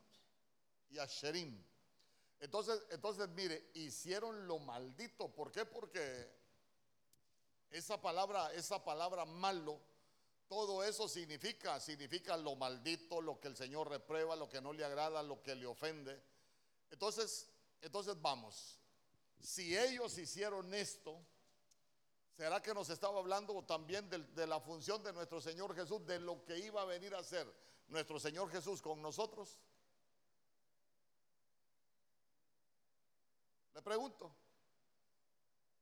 y 0.91 0.99
a 0.99 1.07
Sherim. 1.07 1.63
Entonces, 2.41 2.83
entonces, 2.91 3.29
mire, 3.31 3.71
hicieron 3.75 4.47
lo 4.47 4.59
maldito. 4.59 5.29
¿Por 5.29 5.53
qué? 5.53 5.65
Porque 5.65 6.31
esa 7.71 8.01
palabra, 8.01 8.53
esa 8.55 8.83
palabra 8.83 9.25
malo, 9.25 9.81
todo 10.51 10.83
eso 10.83 11.07
significa, 11.07 11.79
significa 11.79 12.37
lo 12.37 12.57
maldito, 12.57 13.21
lo 13.21 13.39
que 13.39 13.47
el 13.47 13.57
Señor 13.57 13.89
reprueba, 13.89 14.35
lo 14.35 14.49
que 14.49 14.61
no 14.61 14.73
le 14.73 14.85
agrada, 14.85 15.23
lo 15.23 15.41
que 15.41 15.55
le 15.55 15.65
ofende. 15.65 16.21
Entonces, 16.91 17.49
entonces 17.81 18.21
vamos. 18.21 18.81
Si 19.39 19.79
ellos 19.79 20.19
hicieron 20.19 20.75
esto, 20.75 21.25
¿será 22.37 22.61
que 22.61 22.75
nos 22.75 22.91
estaba 22.91 23.21
hablando 23.21 23.63
también 23.63 24.11
de, 24.11 24.19
de 24.19 24.47
la 24.49 24.59
función 24.59 25.05
de 25.05 25.13
nuestro 25.13 25.41
Señor 25.41 25.73
Jesús, 25.73 26.05
de 26.05 26.19
lo 26.19 26.45
que 26.45 26.59
iba 26.59 26.83
a 26.83 26.85
venir 26.85 27.15
a 27.15 27.21
hacer 27.21 27.47
nuestro 27.87 28.19
Señor 28.19 28.51
Jesús 28.51 28.83
con 28.83 29.01
nosotros? 29.01 29.57
Le 33.73 33.83
pregunto, 33.83 34.35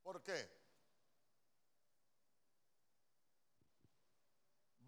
¿por 0.02 0.22
qué? 0.22 0.57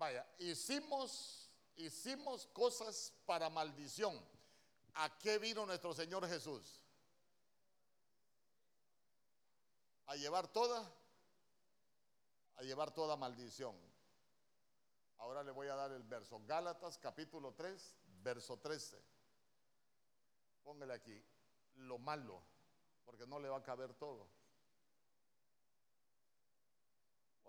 Vaya, 0.01 0.27
hicimos, 0.39 1.51
hicimos 1.77 2.47
cosas 2.55 3.13
para 3.27 3.51
maldición. 3.51 4.19
¿A 4.95 5.19
qué 5.19 5.39
vino 5.39 5.67
nuestro 5.67 5.93
Señor 5.93 6.27
Jesús? 6.27 6.81
A 10.07 10.17
llevar 10.17 10.49
toda, 10.49 10.91
a 12.57 12.63
llevar 12.63 12.95
toda 12.95 13.15
maldición. 13.17 13.77
Ahora 15.19 15.43
le 15.43 15.51
voy 15.51 15.69
a 15.69 15.75
dar 15.75 15.93
el 15.93 16.03
verso. 16.03 16.41
Gálatas 16.47 16.97
capítulo 16.97 17.53
3, 17.53 17.95
verso 18.23 18.57
13. 18.57 18.99
Póngale 20.65 20.95
aquí, 20.95 21.23
lo 21.77 21.99
malo 21.99 22.41
porque 23.05 23.27
no 23.27 23.39
le 23.39 23.51
va 23.51 23.59
a 23.59 23.63
caber 23.63 23.93
todo. 23.93 24.27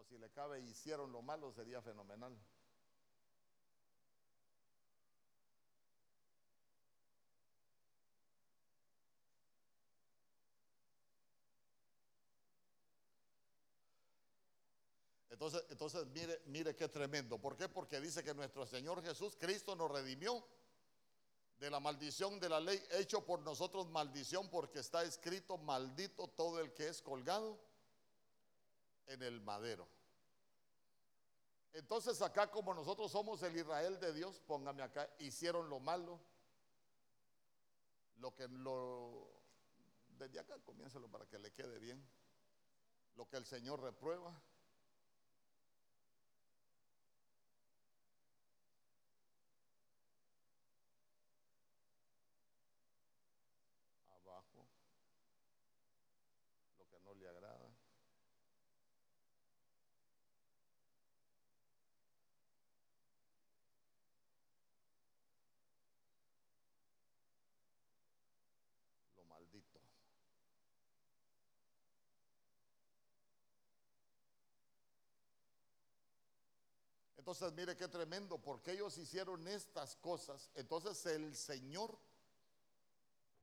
Si 0.08 0.18
le 0.18 0.30
cabe 0.32 0.60
hicieron 0.62 1.12
lo 1.12 1.22
malo, 1.22 1.52
sería 1.52 1.82
fenomenal. 1.82 2.38
Entonces, 15.30 15.66
entonces 15.70 16.06
mire, 16.08 16.42
mire 16.46 16.76
qué 16.76 16.88
tremendo. 16.88 17.40
¿Por 17.40 17.58
qué? 17.58 17.68
Porque 17.68 18.00
dice 18.00 18.24
que 18.24 18.34
nuestro 18.34 18.66
Señor 18.68 19.02
Jesús, 19.04 19.36
Cristo 19.40 19.76
nos 19.76 19.90
redimió 19.90 20.46
de 21.60 21.70
la 21.72 21.80
maldición 21.80 22.40
de 22.40 22.50
la 22.50 22.60
ley, 22.60 22.80
hecho 22.92 23.26
por 23.26 23.42
nosotros 23.42 23.88
maldición, 23.90 24.50
porque 24.50 24.80
está 24.80 25.04
escrito, 25.04 25.58
maldito 25.58 26.28
todo 26.28 26.60
el 26.60 26.74
que 26.74 26.90
es 26.90 27.02
colgado 27.02 27.60
en 29.12 29.21
el 29.24 29.41
madero. 29.41 29.88
Entonces 31.74 32.21
acá 32.21 32.50
como 32.50 32.74
nosotros 32.74 33.12
somos 33.12 33.41
el 33.43 33.56
Israel 33.56 34.00
de 34.00 34.13
Dios, 34.13 34.41
póngame 34.45 34.84
acá, 34.84 35.10
hicieron 35.19 35.69
lo 35.69 35.80
malo, 35.80 36.19
lo 38.17 38.34
que 38.36 38.47
lo... 38.47 39.30
Desde 40.17 40.39
acá 40.39 40.58
comiénselo 40.60 41.10
para 41.10 41.26
que 41.26 41.39
le 41.39 41.52
quede 41.52 41.80
bien. 41.80 42.06
Lo 43.15 43.28
que 43.28 43.38
el 43.38 43.45
Señor 43.45 43.82
reprueba, 43.82 44.34
le 57.21 57.28
agrada. 57.28 57.69
Lo 69.15 69.24
maldito. 69.26 69.80
Entonces, 77.22 77.54
mire 77.54 77.78
qué 77.78 77.88
tremendo, 77.88 78.40
porque 78.40 78.72
ellos 78.72 78.98
hicieron 78.98 79.48
estas 79.48 79.96
cosas. 79.98 80.50
Entonces 80.56 81.06
el 81.06 81.36
Señor, 81.36 81.96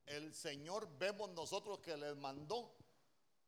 el 0.05 0.35
Señor 0.35 0.85
vemos 0.97 1.29
nosotros 1.29 1.79
que 1.79 1.95
les 1.95 2.13
mandó 2.17 2.75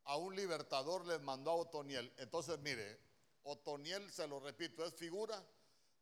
a 0.05 0.15
un 0.15 0.33
libertador 0.33 1.05
les 1.05 1.21
mandó 1.21 1.51
a 1.51 1.55
Otoniel. 1.55 2.13
Entonces, 2.17 2.57
mire, 2.59 2.97
Otoniel, 3.43 4.09
se 4.09 4.25
lo 4.25 4.39
repito, 4.39 4.85
es 4.85 4.93
figura 4.93 5.45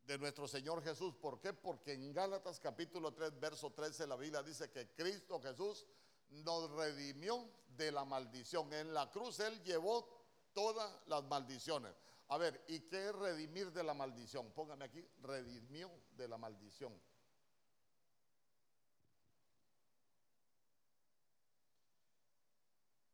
de 0.06 0.20
nuestro 0.20 0.48
Señor 0.48 0.84
Jesús. 0.84 1.16
¿Por 1.16 1.40
qué? 1.40 1.52
Porque 1.52 1.94
en 1.94 2.14
Gálatas 2.14 2.60
capítulo 2.60 3.12
3, 3.12 3.40
verso 3.40 3.72
13, 3.72 4.06
la 4.06 4.16
Biblia 4.16 4.44
dice 4.44 4.70
que 4.70 4.92
Cristo 4.92 5.42
Jesús 5.42 5.88
nos 6.30 6.70
redimió 6.70 7.50
de 7.70 7.92
la 7.92 8.06
maldición. 8.06 8.72
En 8.74 8.94
la 8.94 9.10
cruz 9.10 9.40
Él 9.40 9.60
llevó 9.64 10.08
todas 10.54 10.88
las 11.08 11.24
maldiciones. 11.24 11.96
A 12.30 12.38
ver, 12.38 12.64
¿y 12.68 12.82
qué 12.82 13.10
es 13.10 13.16
redimir 13.16 13.72
de 13.72 13.84
la 13.84 13.96
maldición? 13.96 14.52
Póngame 14.52 14.86
aquí, 14.86 15.04
redimió 15.24 15.92
de 16.16 16.28
la 16.28 16.38
maldición. 16.38 16.94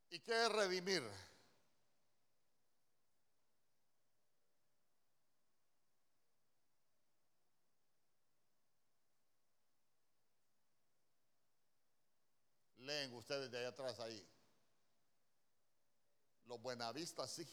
¿Y 0.10 0.20
qué 0.20 0.34
es 0.46 0.52
redimir? 0.52 1.04
Leen 12.80 13.14
ustedes 13.14 13.50
de 13.50 13.60
allá 13.60 13.70
atrás 13.70 13.98
ahí. 14.02 14.28
Los 16.46 16.62
buenavistas 16.62 17.32
sí. 17.32 17.48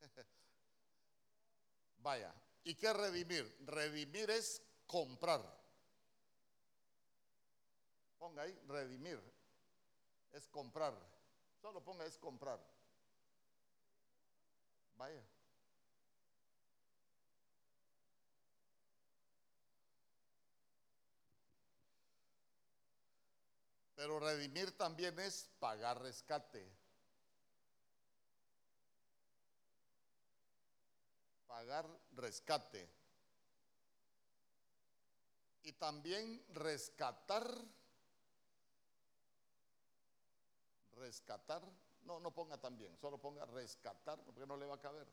Vaya, 2.02 2.34
¿y 2.64 2.74
qué 2.74 2.92
redimir? 2.92 3.56
Redimir 3.66 4.30
es 4.30 4.62
comprar. 4.86 5.42
Ponga 8.18 8.42
ahí, 8.42 8.58
redimir 8.66 9.20
es 10.32 10.46
comprar. 10.48 10.94
Solo 11.60 11.82
ponga 11.82 12.04
es 12.06 12.16
comprar. 12.18 12.58
Vaya. 14.96 15.22
Pero 23.96 24.18
redimir 24.18 24.76
también 24.78 25.18
es 25.18 25.50
pagar 25.58 26.00
rescate. 26.00 26.79
Pagar 31.60 31.86
rescate. 32.16 32.88
Y 35.62 35.72
también 35.74 36.42
rescatar 36.54 37.44
rescatar, 40.96 41.62
no, 42.04 42.18
no 42.18 42.30
ponga 42.30 42.56
también, 42.56 42.96
solo 42.96 43.18
ponga 43.18 43.44
rescatar, 43.44 44.18
porque 44.24 44.46
no 44.46 44.56
le 44.56 44.64
va 44.64 44.76
a 44.76 44.80
caber. 44.80 45.06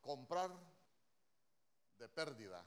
Comprar 0.00 0.50
de 1.98 2.08
pérdida. 2.08 2.64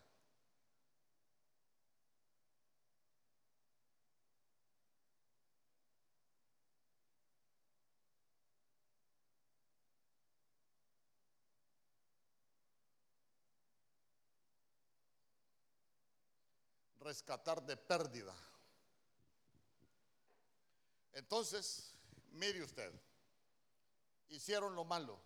Rescatar 17.05 17.63
de 17.63 17.77
pérdida. 17.77 18.35
Entonces, 21.13 21.93
mire 22.31 22.63
usted, 22.63 22.91
hicieron 24.29 24.75
lo 24.75 24.83
malo, 24.83 25.19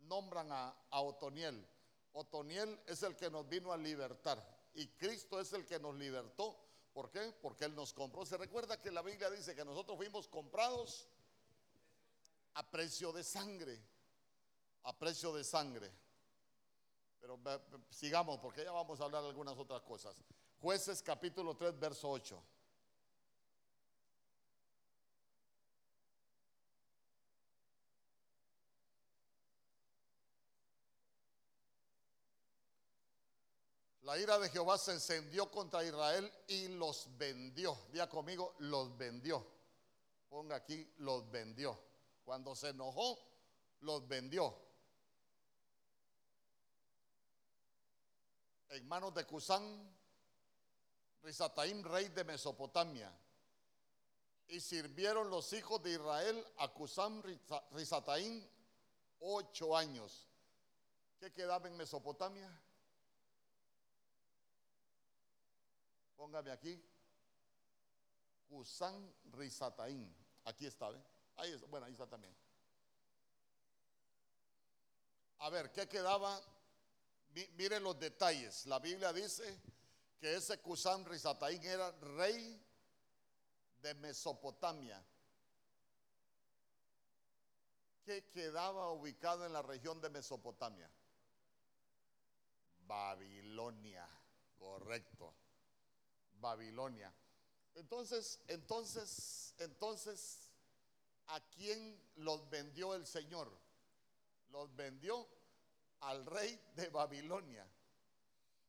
nombran 0.00 0.50
a, 0.50 0.74
Otoniel. 0.90 1.64
Otoniel 2.12 2.80
es 2.86 3.02
el 3.02 3.14
que 3.14 3.30
nos 3.30 3.48
vino 3.48 3.72
a 3.72 3.76
libertar 3.76 4.42
y 4.74 4.88
Cristo 4.88 5.38
es 5.38 5.52
el 5.52 5.64
que 5.64 5.78
nos 5.78 5.94
libertó. 5.94 6.56
¿Por 6.92 7.10
qué? 7.10 7.32
Porque 7.40 7.66
Él 7.66 7.74
nos 7.76 7.92
compró. 7.92 8.26
Se 8.26 8.36
recuerda 8.36 8.80
que 8.80 8.90
la 8.90 9.02
Biblia 9.02 9.30
dice 9.30 9.54
que 9.54 9.64
nosotros 9.64 9.96
fuimos 9.96 10.26
comprados 10.26 11.06
a 12.54 12.68
precio 12.68 13.12
de 13.12 13.22
sangre, 13.22 13.80
a 14.82 14.98
precio 14.98 15.32
de 15.32 15.44
sangre. 15.44 15.92
Pero 17.20 17.38
sigamos 17.90 18.40
porque 18.40 18.64
ya 18.64 18.72
vamos 18.72 19.00
a 19.00 19.04
hablar 19.04 19.22
algunas 19.22 19.56
otras 19.56 19.82
cosas. 19.82 20.16
Jueces 20.60 21.02
capítulo 21.02 21.56
3, 21.56 21.78
verso 21.78 22.10
8. 22.10 22.42
La 34.02 34.18
ira 34.18 34.38
de 34.38 34.50
Jehová 34.50 34.76
se 34.76 34.92
encendió 34.92 35.50
contra 35.50 35.82
Israel 35.82 36.30
y 36.48 36.68
los 36.68 37.08
vendió. 37.16 37.78
Día 37.92 38.10
conmigo, 38.10 38.54
los 38.58 38.94
vendió. 38.98 39.46
Ponga 40.28 40.56
aquí, 40.56 40.92
los 40.98 41.30
vendió. 41.30 41.78
Cuando 42.22 42.54
se 42.54 42.68
enojó, 42.68 43.18
los 43.80 44.06
vendió. 44.06 44.54
En 48.68 48.86
manos 48.86 49.14
de 49.14 49.24
Cusán, 49.24 49.99
Risataim, 51.22 51.82
rey 51.84 52.08
de 52.08 52.24
Mesopotamia. 52.24 53.12
Y 54.48 54.60
sirvieron 54.60 55.30
los 55.30 55.52
hijos 55.52 55.82
de 55.82 55.92
Israel 55.92 56.44
a 56.58 56.68
Cusán 56.68 57.22
Risataim 57.72 58.44
ocho 59.20 59.76
años. 59.76 60.26
¿Qué 61.18 61.32
quedaba 61.32 61.68
en 61.68 61.76
Mesopotamia? 61.76 62.50
Póngame 66.16 66.50
aquí. 66.50 66.82
Cusán 68.48 69.14
Risataim. 69.32 70.12
Aquí 70.44 70.66
está, 70.66 70.90
¿ve? 70.90 71.00
Ahí 71.36 71.52
está, 71.52 71.66
bueno, 71.66 71.86
ahí 71.86 71.92
está 71.92 72.06
también. 72.06 72.34
A 75.38 75.50
ver, 75.50 75.70
¿qué 75.72 75.88
quedaba? 75.88 76.40
Miren 77.56 77.82
los 77.82 77.98
detalles. 77.98 78.66
La 78.66 78.78
Biblia 78.78 79.12
dice 79.12 79.58
que 80.20 80.36
ese 80.36 80.60
Cusán 80.60 81.04
Rizataín 81.06 81.64
era 81.64 81.90
rey 81.92 82.62
de 83.80 83.94
Mesopotamia, 83.94 85.02
que 88.04 88.28
quedaba 88.28 88.92
ubicado 88.92 89.46
en 89.46 89.52
la 89.54 89.62
región 89.62 89.98
de 90.00 90.10
Mesopotamia. 90.10 90.90
Babilonia, 92.86 94.06
correcto. 94.58 95.32
Babilonia. 96.38 97.12
Entonces, 97.74 98.40
entonces, 98.48 99.54
entonces, 99.58 100.50
¿a 101.28 101.40
quién 101.40 101.98
los 102.16 102.48
vendió 102.50 102.94
el 102.94 103.06
Señor? 103.06 103.50
Los 104.50 104.74
vendió 104.76 105.26
al 106.00 106.26
rey 106.26 106.60
de 106.74 106.88
Babilonia. 106.90 107.66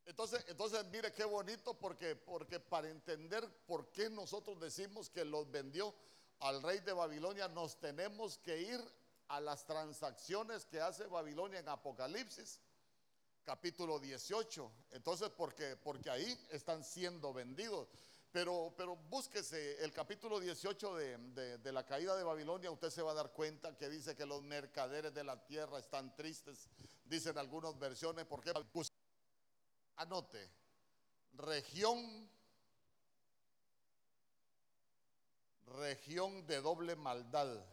Entonces, 0.05 0.43
entonces 0.47 0.83
mire 0.91 1.13
qué 1.13 1.23
bonito 1.23 1.73
porque, 1.75 2.15
porque 2.15 2.59
para 2.59 2.89
entender 2.89 3.47
por 3.65 3.91
qué 3.91 4.09
nosotros 4.09 4.59
decimos 4.59 5.09
que 5.09 5.23
los 5.23 5.49
vendió 5.51 5.93
al 6.39 6.61
rey 6.63 6.79
de 6.79 6.93
Babilonia, 6.93 7.47
nos 7.47 7.79
tenemos 7.79 8.37
que 8.39 8.61
ir 8.61 8.81
a 9.27 9.39
las 9.39 9.65
transacciones 9.65 10.65
que 10.65 10.81
hace 10.81 11.05
Babilonia 11.07 11.59
en 11.59 11.69
Apocalipsis, 11.69 12.59
capítulo 13.43 13.99
18. 13.99 14.71
Entonces, 14.91 15.29
porque, 15.29 15.77
porque 15.77 16.09
ahí 16.09 16.47
están 16.49 16.83
siendo 16.83 17.31
vendidos. 17.31 17.87
Pero, 18.31 18.73
pero 18.77 18.95
búsquese 18.95 19.83
el 19.83 19.91
capítulo 19.91 20.39
18 20.39 20.95
de, 20.95 21.57
de, 21.57 21.71
la 21.71 21.85
caída 21.85 22.15
de 22.15 22.23
Babilonia, 22.23 22.71
usted 22.71 22.89
se 22.89 23.01
va 23.01 23.11
a 23.11 23.15
dar 23.15 23.33
cuenta 23.33 23.75
que 23.77 23.89
dice 23.89 24.15
que 24.15 24.25
los 24.25 24.41
mercaderes 24.41 25.13
de 25.13 25.25
la 25.25 25.45
tierra 25.45 25.79
están 25.79 26.15
tristes, 26.15 26.69
dicen 27.03 27.37
algunas 27.37 27.77
versiones, 27.77 28.25
porque 28.25 28.53
Anote, 30.01 30.49
región, 31.33 32.27
región 35.67 36.47
de 36.47 36.59
doble 36.59 36.95
maldad. 36.95 37.63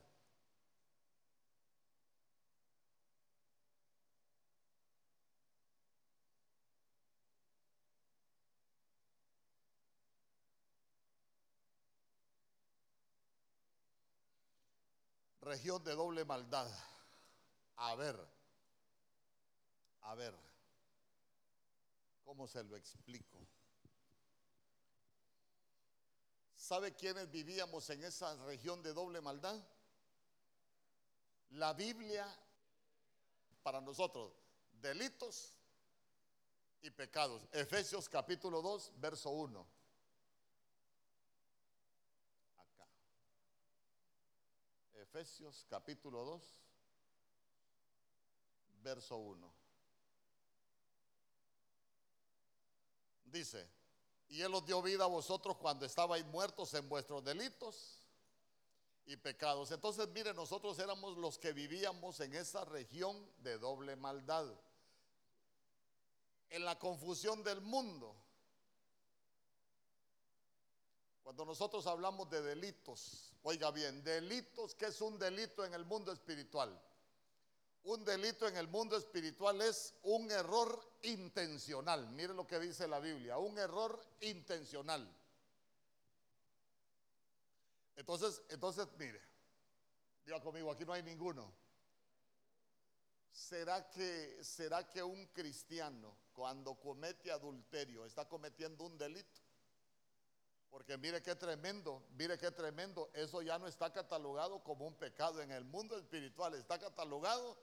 Región 15.40 15.82
de 15.82 15.94
doble 15.94 16.26
maldad. 16.26 16.70
A 17.76 17.94
ver, 17.94 18.20
a 20.02 20.14
ver. 20.14 20.47
¿Cómo 22.28 22.46
se 22.46 22.62
lo 22.62 22.76
explico? 22.76 23.38
¿Sabe 26.54 26.94
quiénes 26.94 27.30
vivíamos 27.30 27.88
en 27.88 28.04
esa 28.04 28.36
región 28.44 28.82
de 28.82 28.92
doble 28.92 29.22
maldad? 29.22 29.58
La 31.52 31.72
Biblia, 31.72 32.26
para 33.62 33.80
nosotros, 33.80 34.30
delitos 34.72 35.54
y 36.82 36.90
pecados. 36.90 37.48
Efesios 37.50 38.10
capítulo 38.10 38.60
2, 38.60 38.92
verso 38.96 39.30
1. 39.30 39.66
Acá. 42.58 42.88
Efesios 44.96 45.64
capítulo 45.70 46.26
2, 46.26 46.42
verso 48.82 49.16
1. 49.16 49.57
Dice, 53.30 53.68
y 54.28 54.42
Él 54.42 54.54
os 54.54 54.64
dio 54.64 54.82
vida 54.82 55.04
a 55.04 55.08
vosotros 55.08 55.56
cuando 55.56 55.86
estabais 55.86 56.24
muertos 56.26 56.74
en 56.74 56.88
vuestros 56.88 57.24
delitos 57.24 57.98
y 59.06 59.16
pecados. 59.16 59.70
Entonces, 59.70 60.08
mire, 60.08 60.34
nosotros 60.34 60.78
éramos 60.78 61.16
los 61.16 61.38
que 61.38 61.52
vivíamos 61.52 62.20
en 62.20 62.34
esa 62.34 62.64
región 62.64 63.16
de 63.38 63.58
doble 63.58 63.96
maldad, 63.96 64.46
en 66.50 66.64
la 66.64 66.78
confusión 66.78 67.42
del 67.42 67.60
mundo. 67.60 68.14
Cuando 71.22 71.44
nosotros 71.44 71.86
hablamos 71.86 72.30
de 72.30 72.40
delitos, 72.42 73.32
oiga 73.42 73.70
bien, 73.70 74.02
delitos, 74.02 74.74
¿qué 74.74 74.86
es 74.86 75.00
un 75.00 75.18
delito 75.18 75.64
en 75.64 75.74
el 75.74 75.84
mundo 75.84 76.12
espiritual? 76.12 76.78
Un 77.84 78.04
delito 78.04 78.46
en 78.46 78.56
el 78.56 78.68
mundo 78.68 78.96
espiritual 78.96 79.60
es 79.62 79.94
un 80.02 80.30
error 80.30 80.80
intencional. 81.02 82.08
Mire 82.10 82.34
lo 82.34 82.46
que 82.46 82.58
dice 82.58 82.86
la 82.86 83.00
Biblia, 83.00 83.38
un 83.38 83.58
error 83.58 84.00
intencional. 84.20 85.08
Entonces, 87.96 88.42
entonces, 88.48 88.86
mire, 88.98 89.20
diga 90.24 90.40
conmigo, 90.40 90.70
aquí 90.70 90.84
no 90.84 90.92
hay 90.92 91.02
ninguno. 91.02 91.52
¿Será 93.32 93.88
que, 93.88 94.38
¿Será 94.42 94.86
que 94.88 95.02
un 95.02 95.26
cristiano 95.26 96.16
cuando 96.32 96.74
comete 96.74 97.30
adulterio 97.30 98.04
está 98.04 98.28
cometiendo 98.28 98.84
un 98.84 98.98
delito? 98.98 99.40
Porque 100.70 100.98
mire 100.98 101.22
qué 101.22 101.34
tremendo, 101.34 102.04
mire 102.10 102.36
qué 102.36 102.50
tremendo, 102.50 103.10
eso 103.14 103.42
ya 103.42 103.58
no 103.58 103.66
está 103.66 103.92
catalogado 103.92 104.62
como 104.62 104.86
un 104.86 104.94
pecado 104.94 105.40
en 105.40 105.50
el 105.50 105.64
mundo 105.64 105.96
espiritual, 105.96 106.54
está 106.54 106.78
catalogado 106.78 107.56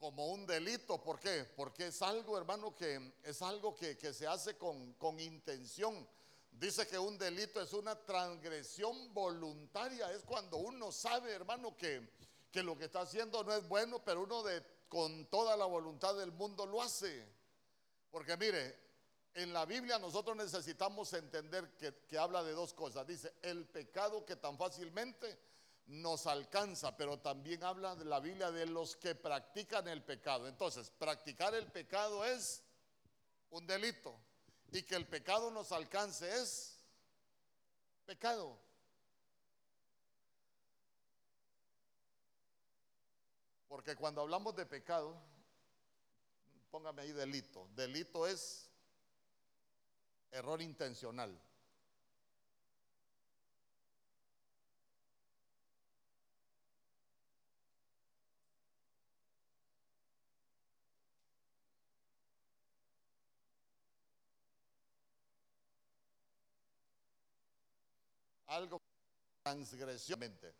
como 0.00 0.26
un 0.32 0.46
delito. 0.46 1.00
¿Por 1.00 1.20
qué? 1.20 1.44
Porque 1.54 1.86
es 1.86 2.02
algo, 2.02 2.36
hermano, 2.36 2.74
que 2.74 3.12
es 3.22 3.40
algo 3.42 3.76
que, 3.76 3.94
se 4.12 4.26
hace 4.26 4.56
con, 4.56 4.94
con 4.94 5.20
intención 5.20 6.04
Dice 6.52 6.86
que 6.86 6.98
un 6.98 7.16
delito 7.16 7.60
es 7.62 7.72
una 7.72 7.94
transgresión 7.94 9.14
voluntaria. 9.14 10.12
Es 10.12 10.22
cuando 10.24 10.58
uno 10.58 10.92
sabe, 10.92 11.32
hermano, 11.32 11.74
que, 11.74 12.06
que 12.50 12.62
lo 12.62 12.76
que 12.76 12.84
está 12.84 13.00
haciendo 13.00 13.42
no 13.44 13.54
es 13.54 13.66
bueno, 13.66 14.04
pero 14.04 14.22
uno 14.22 14.42
de, 14.42 14.62
con 14.88 15.24
toda 15.26 15.56
la 15.56 15.64
voluntad 15.64 16.14
del 16.16 16.32
mundo 16.32 16.66
lo 16.66 16.82
hace. 16.82 17.26
Porque 18.10 18.36
mire, 18.36 18.76
en 19.32 19.54
la 19.54 19.64
Biblia 19.64 19.98
nosotros 19.98 20.36
necesitamos 20.36 21.12
entender 21.14 21.76
que, 21.76 21.94
que 22.06 22.18
habla 22.18 22.42
de 22.42 22.52
dos 22.52 22.74
cosas. 22.74 23.06
Dice, 23.06 23.32
el 23.40 23.64
pecado 23.66 24.26
que 24.26 24.36
tan 24.36 24.58
fácilmente 24.58 25.38
nos 25.86 26.26
alcanza, 26.26 26.96
pero 26.96 27.18
también 27.18 27.64
habla 27.64 27.96
de 27.96 28.04
la 28.04 28.20
Biblia 28.20 28.50
de 28.50 28.66
los 28.66 28.96
que 28.96 29.14
practican 29.14 29.88
el 29.88 30.02
pecado. 30.02 30.46
Entonces, 30.46 30.90
practicar 30.90 31.54
el 31.54 31.66
pecado 31.66 32.24
es 32.24 32.62
un 33.50 33.66
delito 33.66 34.16
y 34.72 34.82
que 34.82 34.94
el 34.94 35.06
pecado 35.06 35.50
nos 35.50 35.72
alcance 35.72 36.30
es 36.40 36.78
pecado. 38.06 38.58
Porque 43.68 43.94
cuando 43.96 44.20
hablamos 44.20 44.56
de 44.56 44.66
pecado, 44.66 45.16
póngame 46.70 47.02
ahí 47.02 47.12
delito. 47.12 47.68
Delito 47.74 48.26
es 48.26 48.68
error 50.30 50.60
intencional. 50.60 51.40
Algo 68.50 68.80
transgresivamente. 69.42 70.54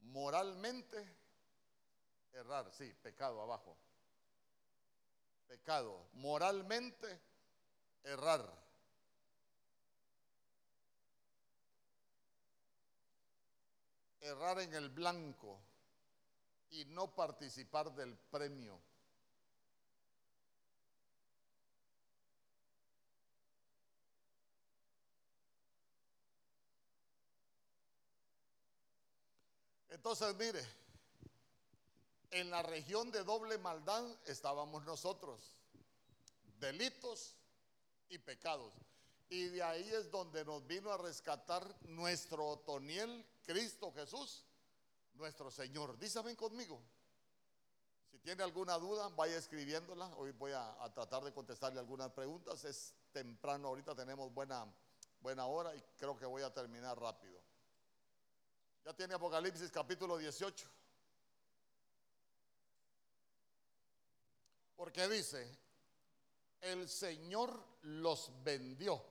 Moralmente, 0.00 1.16
errar, 2.32 2.72
sí, 2.72 2.92
pecado 3.02 3.40
abajo. 3.40 3.76
Pecado. 5.46 6.08
Moralmente, 6.14 7.20
errar. 8.04 8.68
Errar 14.20 14.60
en 14.60 14.74
el 14.74 14.90
blanco 14.90 15.60
y 16.70 16.84
no 16.86 17.14
participar 17.14 17.94
del 17.94 18.16
premio. 18.16 18.80
Entonces, 29.90 30.34
mire, 30.36 30.64
en 32.30 32.50
la 32.50 32.62
región 32.62 33.10
de 33.10 33.24
doble 33.24 33.58
maldad 33.58 34.04
estábamos 34.26 34.84
nosotros, 34.84 35.40
delitos 36.58 37.36
y 38.08 38.18
pecados. 38.18 38.72
Y 39.30 39.44
de 39.48 39.62
ahí 39.62 39.88
es 39.90 40.10
donde 40.10 40.44
nos 40.44 40.66
vino 40.66 40.90
a 40.90 40.98
rescatar 40.98 41.62
nuestro 41.82 42.46
Otoniel, 42.46 43.26
Cristo 43.44 43.92
Jesús, 43.92 44.44
nuestro 45.14 45.50
Señor. 45.50 45.98
Dísame 45.98 46.34
conmigo. 46.36 46.80
Si 48.10 48.18
tiene 48.18 48.42
alguna 48.42 48.78
duda, 48.78 49.08
vaya 49.10 49.36
escribiéndola. 49.36 50.06
Hoy 50.16 50.32
voy 50.32 50.52
a, 50.52 50.82
a, 50.82 50.92
tratar 50.92 51.22
de 51.24 51.32
contestarle 51.32 51.78
algunas 51.78 52.10
preguntas. 52.12 52.64
Es 52.64 52.94
temprano, 53.12 53.68
ahorita 53.68 53.94
tenemos 53.94 54.32
buena, 54.32 54.66
buena 55.20 55.46
hora 55.46 55.74
y 55.74 55.82
creo 55.98 56.16
que 56.16 56.24
voy 56.24 56.42
a 56.42 56.52
terminar 56.52 56.98
rápido. 56.98 57.47
Ya 58.88 58.94
tiene 58.94 59.12
Apocalipsis 59.12 59.70
capítulo 59.70 60.16
18. 60.16 60.66
Porque 64.76 65.06
dice, 65.08 65.46
el 66.62 66.88
Señor 66.88 67.62
los 67.82 68.32
vendió 68.42 69.04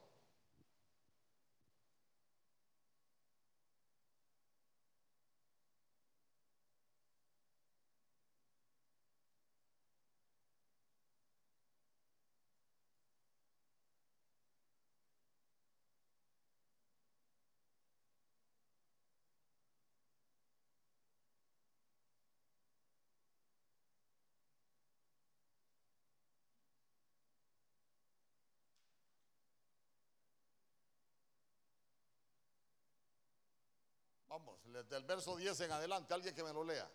Vamos, 34.28 34.60
desde 34.66 34.96
el 34.96 35.04
verso 35.04 35.36
10 35.36 35.58
en 35.60 35.72
adelante, 35.72 36.12
alguien 36.12 36.34
que 36.34 36.42
me 36.44 36.52
lo 36.52 36.62
lea. 36.62 36.88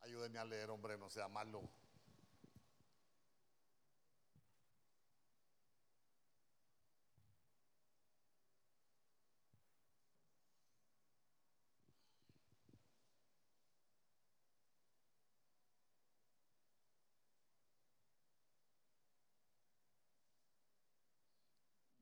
Ayúdenme 0.00 0.38
a 0.38 0.44
leer, 0.44 0.70
hombre, 0.70 0.98
no 0.98 1.08
sea 1.08 1.28
malo. 1.28 1.62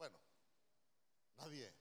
Bueno, 0.02 0.18
nadie. 1.52 1.72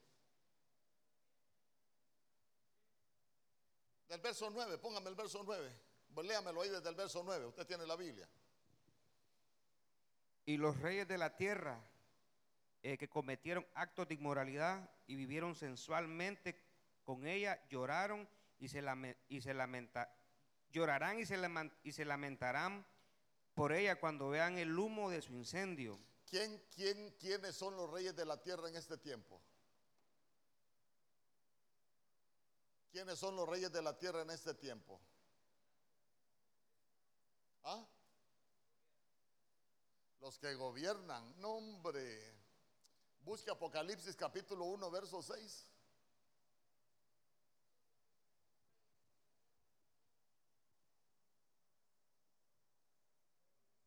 Del 4.08 4.20
verso 4.20 4.50
9, 4.50 4.78
póngame 4.78 5.10
el 5.10 5.16
verso 5.16 5.42
9. 5.46 5.72
Pues 6.14 6.28
léamelo 6.28 6.62
ahí 6.62 6.70
desde 6.70 6.90
el 6.90 6.96
verso 6.96 7.24
9. 7.24 7.46
Usted 7.46 7.66
tiene 7.66 7.86
la 7.88 7.96
Biblia. 7.96 8.28
Y 10.46 10.58
los 10.58 10.78
reyes 10.80 11.08
de 11.08 11.18
la 11.18 11.38
tierra 11.38 11.82
eh, 12.82 12.98
que 12.98 13.08
cometieron 13.08 13.66
actos 13.74 14.08
de 14.08 14.16
inmoralidad 14.16 14.90
y 15.08 15.16
vivieron 15.16 15.56
sensualmente 15.56 16.62
con 17.04 17.26
ella 17.26 17.62
lloraron 17.70 18.28
y 18.60 18.68
se, 18.68 18.82
lame, 18.82 19.18
y 19.30 19.42
se 19.42 19.54
lamenta, 19.54 20.14
llorarán 20.72 21.20
y 21.20 21.26
se, 21.26 21.38
lament, 21.38 21.74
y 21.84 21.94
se 21.94 22.06
lamentarán 22.06 22.86
por 23.54 23.72
ella 23.72 24.00
cuando 24.00 24.30
vean 24.30 24.58
el 24.58 24.78
humo 24.78 25.10
de 25.10 25.22
su 25.22 25.34
incendio. 25.34 26.00
¿Quién, 26.32 26.64
quién, 26.74 27.12
¿Quiénes 27.20 27.56
son 27.56 27.76
los 27.76 27.90
reyes 27.90 28.16
de 28.16 28.26
la 28.26 28.42
tierra 28.42 28.70
en 28.70 28.76
este 28.76 28.98
tiempo? 28.98 29.42
¿Quiénes 32.92 33.18
son 33.18 33.36
los 33.36 33.48
reyes 33.48 33.72
de 33.72 33.82
la 33.82 33.98
tierra 33.98 34.22
en 34.22 34.30
este 34.32 34.54
tiempo? 34.54 35.00
¿Ah? 37.64 37.86
Los 40.20 40.38
que 40.38 40.54
gobiernan. 40.56 41.40
No, 41.40 41.54
hombre. 41.54 42.36
Busque 43.22 43.50
Apocalipsis 43.50 44.16
capítulo 44.16 44.66
1, 44.66 44.92
verso 44.92 45.22
6. 45.22 45.68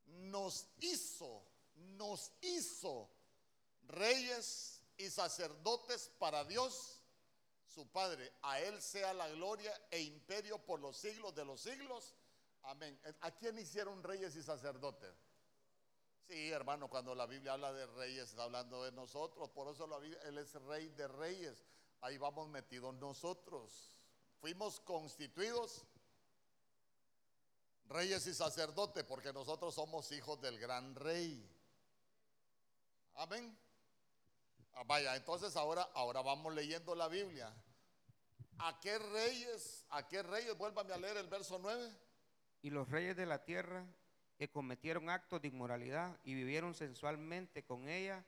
Nos 0.06 0.68
hizo 0.80 1.54
nos 1.74 2.32
hizo 2.40 3.10
reyes 3.86 4.82
y 4.96 5.10
sacerdotes 5.10 6.10
para 6.18 6.44
Dios, 6.44 6.93
su 7.74 7.86
Padre. 7.88 8.32
A 8.42 8.60
Él 8.60 8.80
sea 8.80 9.12
la 9.12 9.28
gloria 9.30 9.72
e 9.90 10.00
imperio 10.00 10.58
por 10.58 10.80
los 10.80 10.96
siglos 10.96 11.34
de 11.34 11.44
los 11.44 11.60
siglos. 11.60 12.14
Amén. 12.62 12.98
¿A 13.20 13.30
quién 13.32 13.58
hicieron 13.58 14.02
reyes 14.02 14.36
y 14.36 14.42
sacerdotes? 14.42 15.14
Sí, 16.26 16.50
hermano, 16.50 16.88
cuando 16.88 17.14
la 17.14 17.26
Biblia 17.26 17.52
habla 17.52 17.72
de 17.72 17.86
reyes, 17.86 18.30
está 18.30 18.44
hablando 18.44 18.82
de 18.84 18.92
nosotros. 18.92 19.50
Por 19.50 19.68
eso 19.68 19.86
la 19.86 19.98
Biblia, 19.98 20.20
Él 20.22 20.38
es 20.38 20.54
rey 20.54 20.88
de 20.90 21.08
reyes. 21.08 21.64
Ahí 22.00 22.16
vamos 22.16 22.48
metidos 22.48 22.94
nosotros. 22.94 23.90
Fuimos 24.40 24.80
constituidos 24.80 25.84
reyes 27.86 28.26
y 28.26 28.34
sacerdotes 28.34 29.04
porque 29.04 29.32
nosotros 29.32 29.74
somos 29.74 30.10
hijos 30.12 30.40
del 30.40 30.58
gran 30.58 30.94
rey. 30.94 31.46
Amén. 33.14 33.56
Ah, 34.72 34.82
vaya, 34.84 35.14
entonces 35.14 35.54
ahora, 35.56 35.82
ahora 35.94 36.20
vamos 36.22 36.52
leyendo 36.54 36.94
la 36.94 37.08
Biblia. 37.08 37.54
¿A 38.58 38.78
qué 38.80 38.98
reyes, 38.98 39.84
a 39.90 40.06
qué 40.06 40.22
reyes, 40.22 40.56
vuélvame 40.56 40.92
a 40.92 40.98
leer 40.98 41.16
el 41.16 41.26
verso 41.26 41.58
9? 41.60 41.90
Y 42.62 42.70
los 42.70 42.88
reyes 42.88 43.16
de 43.16 43.26
la 43.26 43.44
tierra 43.44 43.86
que 44.36 44.50
cometieron 44.50 45.10
actos 45.10 45.40
de 45.42 45.48
inmoralidad 45.48 46.18
y 46.24 46.34
vivieron 46.34 46.74
sensualmente 46.74 47.64
con 47.64 47.88
ella, 47.88 48.24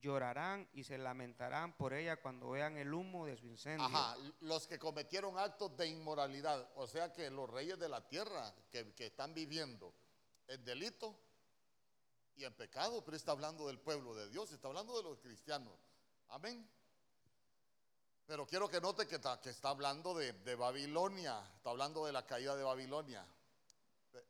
llorarán 0.00 0.68
y 0.72 0.84
se 0.84 0.98
lamentarán 0.98 1.76
por 1.76 1.92
ella 1.92 2.20
cuando 2.20 2.50
vean 2.50 2.76
el 2.76 2.94
humo 2.94 3.26
de 3.26 3.36
su 3.36 3.46
incendio. 3.46 3.86
Ajá, 3.86 4.16
los 4.40 4.66
que 4.66 4.78
cometieron 4.78 5.38
actos 5.38 5.76
de 5.76 5.88
inmoralidad, 5.88 6.70
o 6.76 6.86
sea 6.86 7.12
que 7.12 7.30
los 7.30 7.50
reyes 7.50 7.78
de 7.78 7.88
la 7.88 8.06
tierra 8.06 8.54
que, 8.70 8.94
que 8.94 9.06
están 9.06 9.34
viviendo 9.34 9.92
en 10.46 10.64
delito 10.64 11.18
y 12.36 12.44
en 12.44 12.54
pecado, 12.54 13.04
pero 13.04 13.16
está 13.16 13.32
hablando 13.32 13.66
del 13.66 13.80
pueblo 13.80 14.14
de 14.14 14.28
Dios, 14.28 14.52
está 14.52 14.68
hablando 14.68 14.96
de 14.96 15.02
los 15.02 15.18
cristianos. 15.18 15.74
Amén. 16.28 16.68
Pero 18.28 18.46
quiero 18.46 18.68
que 18.68 18.78
note 18.78 19.08
que 19.08 19.14
está, 19.14 19.40
que 19.40 19.48
está 19.48 19.70
hablando 19.70 20.12
de, 20.12 20.34
de 20.34 20.54
Babilonia, 20.54 21.42
está 21.56 21.70
hablando 21.70 22.04
de 22.04 22.12
la 22.12 22.26
caída 22.26 22.54
de 22.56 22.62
Babilonia. 22.62 23.26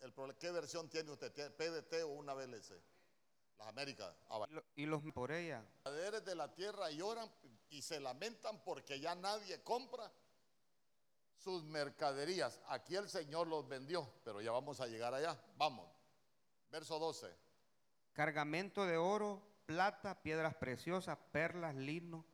El 0.01 0.15
¿Qué 0.39 0.53
versión 0.53 0.89
tiene 0.89 1.11
usted? 1.11 1.33
¿Tiene 1.33 1.51
¿PDT 1.51 2.05
o 2.05 2.09
una 2.11 2.33
VLC? 2.33 2.81
Las 3.59 3.67
Américas. 3.67 4.15
Ah, 4.31 4.47
Y 4.49 4.53
lo- 4.55 4.65
Y 4.77 4.87
los 4.87 5.03
por 5.13 5.33
ella. 5.33 5.65
mercaderes 5.85 6.25
de 6.25 6.37
la 6.37 6.55
tierra 6.55 6.93
lloran 6.93 7.29
y 7.71 7.83
se 7.83 7.99
lamentan 7.99 8.63
porque 8.63 9.01
ya 9.01 9.17
nadie 9.17 9.61
compra 9.65 10.13
sus 11.37 11.65
mercaderías. 11.65 12.61
Aquí 12.69 12.95
el 12.95 13.09
Señor 13.09 13.49
los 13.49 13.67
vendió, 13.69 14.09
pero 14.25 14.41
ya 14.41 14.53
vamos 14.53 14.81
a 14.81 14.87
llegar 14.87 15.13
allá. 15.13 15.37
Vamos. 15.57 15.91
Verso 16.71 17.01
12. 17.01 17.35
Cargamento 18.13 18.87
de 18.87 18.97
oro, 18.97 19.43
plata, 19.67 20.23
piedras 20.23 20.55
preciosas, 20.55 21.19
perlas, 21.33 21.75
lino, 21.75 22.25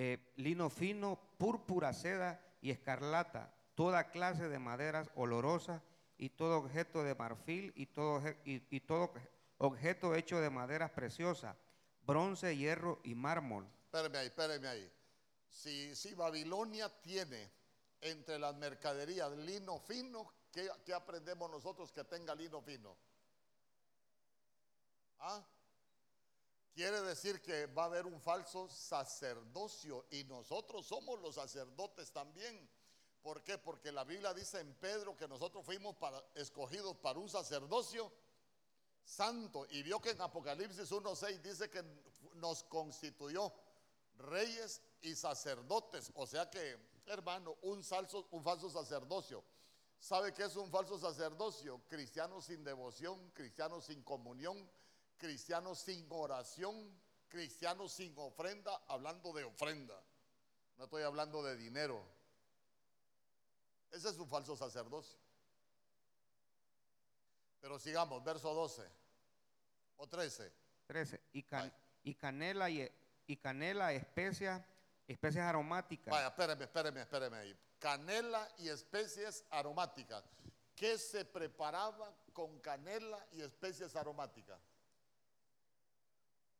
eh, 0.00 0.32
lino 0.36 0.70
fino, 0.70 1.18
púrpura, 1.38 1.92
seda 1.92 2.40
y 2.60 2.70
escarlata, 2.70 3.52
toda 3.74 4.12
clase 4.12 4.48
de 4.48 4.60
maderas 4.60 5.10
olorosas 5.16 5.82
y 6.16 6.28
todo 6.28 6.58
objeto 6.58 7.02
de 7.02 7.16
marfil 7.16 7.72
y 7.74 7.86
todo, 7.86 9.12
objeto 9.58 10.14
hecho 10.14 10.40
de 10.40 10.50
maderas 10.50 10.92
preciosas, 10.92 11.56
bronce, 12.02 12.56
hierro 12.56 13.00
y 13.02 13.16
mármol. 13.16 13.68
Espéreme 13.86 14.18
ahí, 14.18 14.26
espéreme 14.28 14.68
ahí. 14.68 14.92
Si, 15.50 15.96
si 15.96 16.14
Babilonia 16.14 16.88
tiene 17.02 17.50
entre 18.00 18.38
las 18.38 18.54
mercaderías 18.54 19.32
lino 19.32 19.80
fino, 19.80 20.32
¿qué, 20.52 20.70
qué 20.86 20.94
aprendemos 20.94 21.50
nosotros 21.50 21.90
que 21.90 22.04
tenga 22.04 22.36
lino 22.36 22.62
fino? 22.62 22.96
¿Ah? 25.18 25.44
Quiere 26.78 27.02
decir 27.02 27.42
que 27.42 27.66
va 27.66 27.82
a 27.82 27.86
haber 27.86 28.06
un 28.06 28.20
falso 28.20 28.68
sacerdocio 28.68 30.06
y 30.12 30.22
nosotros 30.22 30.86
somos 30.86 31.20
los 31.20 31.34
sacerdotes 31.34 32.12
también. 32.12 32.70
¿Por 33.20 33.42
qué? 33.42 33.58
Porque 33.58 33.90
la 33.90 34.04
Biblia 34.04 34.32
dice 34.32 34.60
en 34.60 34.72
Pedro 34.74 35.16
que 35.16 35.26
nosotros 35.26 35.64
fuimos 35.64 35.96
escogidos 36.36 36.96
para 36.98 37.18
un 37.18 37.28
sacerdocio 37.28 38.12
santo 39.02 39.66
y 39.70 39.82
vio 39.82 40.00
que 40.00 40.10
en 40.10 40.20
Apocalipsis 40.20 40.88
1.6 40.92 41.40
dice 41.40 41.68
que 41.68 41.82
nos 42.34 42.62
constituyó 42.62 43.52
reyes 44.18 44.80
y 45.02 45.16
sacerdotes. 45.16 46.12
O 46.14 46.28
sea 46.28 46.48
que, 46.48 46.78
hermano, 47.06 47.56
un 47.62 47.82
falso, 47.82 48.28
un 48.30 48.44
falso 48.44 48.70
sacerdocio. 48.70 49.42
¿Sabe 49.98 50.32
qué 50.32 50.44
es 50.44 50.54
un 50.54 50.70
falso 50.70 50.96
sacerdocio? 50.96 51.82
Cristianos 51.88 52.44
sin 52.44 52.62
devoción, 52.62 53.32
cristianos 53.32 53.86
sin 53.86 54.00
comunión, 54.04 54.70
cristianos 55.18 55.80
sin 55.80 56.06
oración, 56.10 56.98
cristianos 57.28 57.92
sin 57.92 58.14
ofrenda, 58.18 58.80
hablando 58.88 59.32
de 59.32 59.44
ofrenda. 59.44 60.00
No 60.76 60.84
estoy 60.84 61.02
hablando 61.02 61.42
de 61.42 61.56
dinero. 61.56 62.02
Ese 63.90 64.08
es 64.10 64.18
un 64.18 64.28
falso 64.28 64.56
sacerdocio. 64.56 65.18
Pero 67.60 67.78
sigamos, 67.78 68.22
verso 68.22 68.54
12 68.54 68.88
o 69.96 70.06
13. 70.06 70.52
13. 70.86 71.20
Y, 71.32 71.42
can- 71.42 71.72
y 72.04 72.14
canela 72.14 72.70
y, 72.70 72.88
y 73.26 73.36
canela, 73.36 73.92
especias, 73.92 74.62
especias 75.06 75.44
aromáticas. 75.46 76.12
Vaya, 76.12 76.28
espéreme, 76.28 76.64
espéreme, 76.64 77.00
espéreme 77.00 77.36
ahí. 77.38 77.58
Canela 77.78 78.48
y 78.58 78.68
especies 78.68 79.44
aromáticas. 79.50 80.24
¿Qué 80.74 80.96
se 80.96 81.24
preparaba 81.24 82.14
con 82.32 82.60
canela 82.60 83.26
y 83.32 83.40
especies 83.42 83.96
aromáticas? 83.96 84.60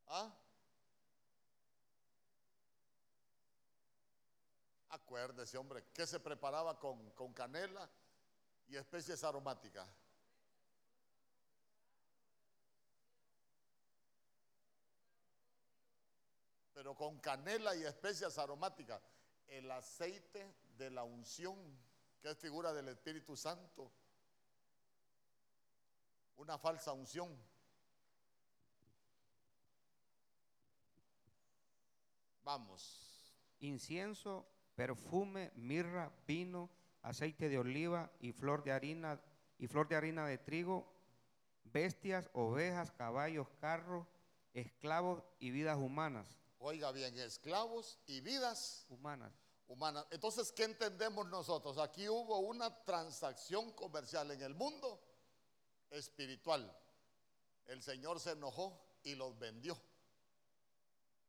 ¿Ah? 0.08 0.34
Acuérdese, 4.90 5.58
hombre, 5.58 5.84
¿qué 5.92 6.06
se 6.06 6.18
preparaba 6.18 6.78
con, 6.78 7.10
con 7.10 7.32
canela 7.32 7.88
y 8.66 8.76
especies 8.76 9.22
aromáticas? 9.22 9.88
pero 16.78 16.94
con 16.94 17.18
canela 17.18 17.74
y 17.74 17.82
especias 17.82 18.38
aromáticas. 18.38 19.02
El 19.48 19.68
aceite 19.68 20.54
de 20.76 20.90
la 20.90 21.02
unción, 21.02 21.58
que 22.20 22.30
es 22.30 22.38
figura 22.38 22.72
del 22.72 22.86
Espíritu 22.86 23.36
Santo. 23.36 23.90
Una 26.36 26.56
falsa 26.56 26.92
unción. 26.92 27.36
Vamos. 32.48 32.80
incienso, 33.60 34.46
perfume, 34.74 35.52
mirra, 35.54 36.10
vino, 36.26 36.70
aceite 37.02 37.50
de 37.50 37.58
oliva 37.58 38.10
y 38.20 38.32
flor 38.32 38.64
de 38.64 38.72
harina 38.72 39.20
y 39.58 39.66
flor 39.66 39.86
de 39.86 39.96
harina 39.96 40.26
de 40.26 40.38
trigo, 40.38 40.90
bestias, 41.64 42.30
ovejas, 42.32 42.90
caballos, 42.92 43.48
carros, 43.60 44.06
esclavos 44.54 45.22
y 45.38 45.50
vidas 45.50 45.76
humanas, 45.76 46.38
Oiga 46.60 46.90
bien, 46.90 47.18
esclavos 47.18 47.98
y 48.06 48.22
vidas 48.22 48.86
humanas. 48.88 49.34
humanas. 49.66 50.06
Entonces, 50.10 50.50
¿qué 50.50 50.64
entendemos 50.64 51.28
nosotros? 51.28 51.76
Aquí 51.76 52.08
hubo 52.08 52.38
una 52.38 52.82
transacción 52.84 53.72
comercial 53.72 54.30
en 54.30 54.40
el 54.40 54.54
mundo 54.54 54.98
espiritual. 55.90 56.74
El 57.66 57.82
Señor 57.82 58.18
se 58.20 58.30
enojó 58.30 58.98
y 59.02 59.16
los 59.16 59.38
vendió 59.38 59.76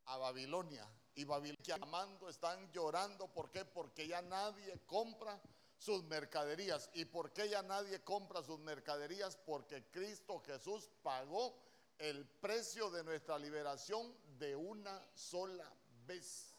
a 0.05 0.15
Babilonia. 0.15 0.87
Y 1.15 1.25
Babilonia 1.25 1.77
llamando, 1.77 2.29
están 2.29 2.71
llorando. 2.71 3.27
¿Por 3.27 3.51
qué? 3.51 3.65
Porque 3.65 4.07
ya 4.07 4.21
nadie 4.21 4.79
compra 4.85 5.39
sus 5.77 6.03
mercaderías. 6.03 6.89
¿Y 6.93 7.05
por 7.05 7.31
qué 7.31 7.49
ya 7.49 7.61
nadie 7.63 8.03
compra 8.03 8.43
sus 8.43 8.59
mercaderías? 8.59 9.37
Porque 9.37 9.85
Cristo 9.91 10.39
Jesús 10.39 10.89
pagó 11.01 11.55
el 11.97 12.25
precio 12.25 12.89
de 12.89 13.03
nuestra 13.03 13.37
liberación 13.37 14.15
de 14.37 14.55
una 14.55 15.05
sola 15.13 15.69
vez. 16.05 16.55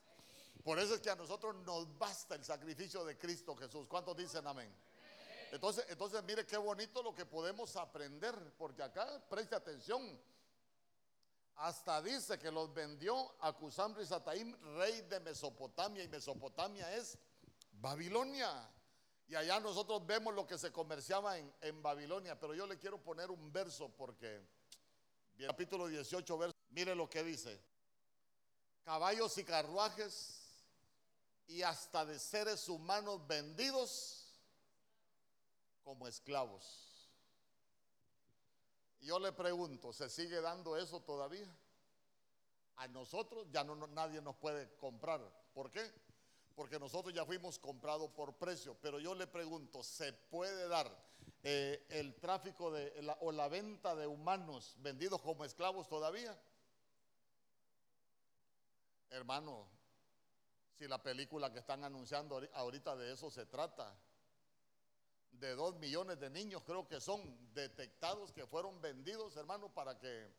Por 0.63 0.79
eso 0.79 0.95
es 0.95 1.01
que 1.01 1.11
a 1.11 1.17
nosotros 1.17 1.57
nos 1.65 1.97
basta 1.99 2.35
el 2.35 2.45
sacrificio 2.45 3.05
de 3.05 3.17
Cristo 3.17 3.57
Jesús. 3.57 3.87
¿Cuántos 3.87 4.17
dicen 4.17 4.47
amén? 4.47 4.71
Entonces, 5.53 5.85
entonces 5.89 6.23
mire 6.25 6.47
qué 6.47 6.57
bonito 6.57 7.03
lo 7.03 7.15
que 7.15 7.27
podemos 7.27 7.75
aprender, 7.77 8.35
porque 8.57 8.83
acá 8.83 9.21
preste 9.29 9.57
atención. 9.57 10.21
Hasta 11.61 12.01
dice 12.01 12.39
que 12.39 12.51
los 12.51 12.73
vendió 12.73 13.35
a 13.41 13.53
Cusam 13.53 13.95
Sataim, 14.03 14.57
rey 14.79 15.03
de 15.03 15.21
Mesopotamia, 15.21 16.03
y 16.03 16.09
Mesopotamia 16.09 16.91
es 16.97 17.19
Babilonia. 17.73 18.67
Y 19.29 19.35
allá 19.35 19.61
nosotros 19.61 20.07
vemos 20.07 20.35
lo 20.35 20.47
que 20.47 20.57
se 20.57 20.73
comerciaba 20.73 21.37
en, 21.37 21.53
en 21.61 21.83
Babilonia, 21.83 22.41
pero 22.41 22.55
yo 22.55 22.67
le 22.67 22.79
quiero 22.79 23.03
poner 23.03 23.31
un 23.31 23.53
verso 23.53 23.91
porque, 23.95 24.41
capítulo 25.47 25.87
18, 25.87 26.39
verso, 26.39 26.57
mire 26.71 26.95
lo 26.95 27.11
que 27.11 27.23
dice. 27.23 27.61
Caballos 28.83 29.37
y 29.37 29.45
carruajes 29.45 30.41
y 31.47 31.61
hasta 31.61 32.07
de 32.07 32.19
seres 32.19 32.71
humanos 32.71 33.27
vendidos 33.27 34.27
como 35.83 36.09
esclavos. 36.09 36.90
Yo 39.01 39.19
le 39.19 39.33
pregunto, 39.33 39.93
¿se 39.93 40.09
sigue 40.11 40.41
dando 40.41 40.77
eso 40.77 41.01
todavía? 41.01 41.49
A 42.77 42.89
nosotros 42.89 43.47
ya 43.51 43.65
no, 43.65 43.75
nadie 43.89 44.21
nos 44.21 44.37
puede 44.37 44.75
comprar. 44.77 45.21
¿Por 45.55 45.71
qué? 45.71 45.91
Porque 46.55 46.79
nosotros 46.79 47.15
ya 47.15 47.25
fuimos 47.25 47.59
comprados 47.59 48.11
por 48.11 48.35
precio. 48.35 48.77
Pero 48.81 48.99
yo 49.01 49.15
le 49.15 49.27
pregunto, 49.27 49.83
¿se 49.83 50.13
puede 50.13 50.69
dar 50.69 50.91
eh, 51.43 51.87
el 51.91 52.15
tráfico 52.17 52.71
de, 52.71 52.93
o 53.21 53.33
la 53.33 53.49
venta 53.49 53.95
de 53.95 54.07
humanos 54.07 54.75
vendidos 54.79 55.21
como 55.23 55.45
esclavos 55.45 55.89
todavía? 55.89 56.39
Hermano, 59.09 59.67
si 60.79 60.87
la 60.87 61.03
película 61.03 61.53
que 61.53 61.59
están 61.59 61.85
anunciando 61.85 62.39
ahori- 62.39 62.51
ahorita 62.55 62.97
de 62.97 63.13
eso 63.13 63.31
se 63.31 63.47
trata, 63.47 63.95
de 65.41 65.55
dos 65.55 65.75
millones 65.77 66.21
de 66.21 66.29
niños 66.29 66.63
creo 66.65 66.87
que 66.87 67.01
son 67.01 67.53
detectados 67.55 68.31
que 68.33 68.47
fueron 68.47 68.81
vendidos, 68.81 69.37
hermano, 69.37 69.73
para 69.73 69.99
que, 69.99 70.31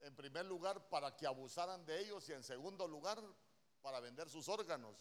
en 0.00 0.14
primer 0.14 0.46
lugar, 0.46 0.88
para 0.88 1.16
que 1.16 1.26
abusaran 1.26 1.84
de 1.84 2.00
ellos 2.00 2.28
y 2.28 2.32
en 2.32 2.44
segundo 2.44 2.86
lugar, 2.86 3.20
para 3.82 3.98
vender 4.00 4.30
sus 4.30 4.48
órganos. 4.48 4.96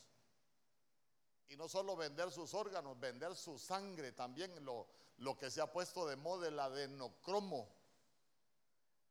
Y 1.49 1.55
no 1.55 1.69
solo 1.69 1.95
vender 1.95 2.31
sus 2.31 2.53
órganos, 2.53 2.99
vender 2.99 3.35
su 3.35 3.59
sangre 3.59 4.11
también, 4.11 4.65
lo, 4.65 4.87
lo 5.17 5.37
que 5.37 5.51
se 5.51 5.61
ha 5.61 5.71
puesto 5.71 6.07
de 6.07 6.15
moda, 6.15 6.47
el 6.47 6.59
adenocromo. 6.59 7.69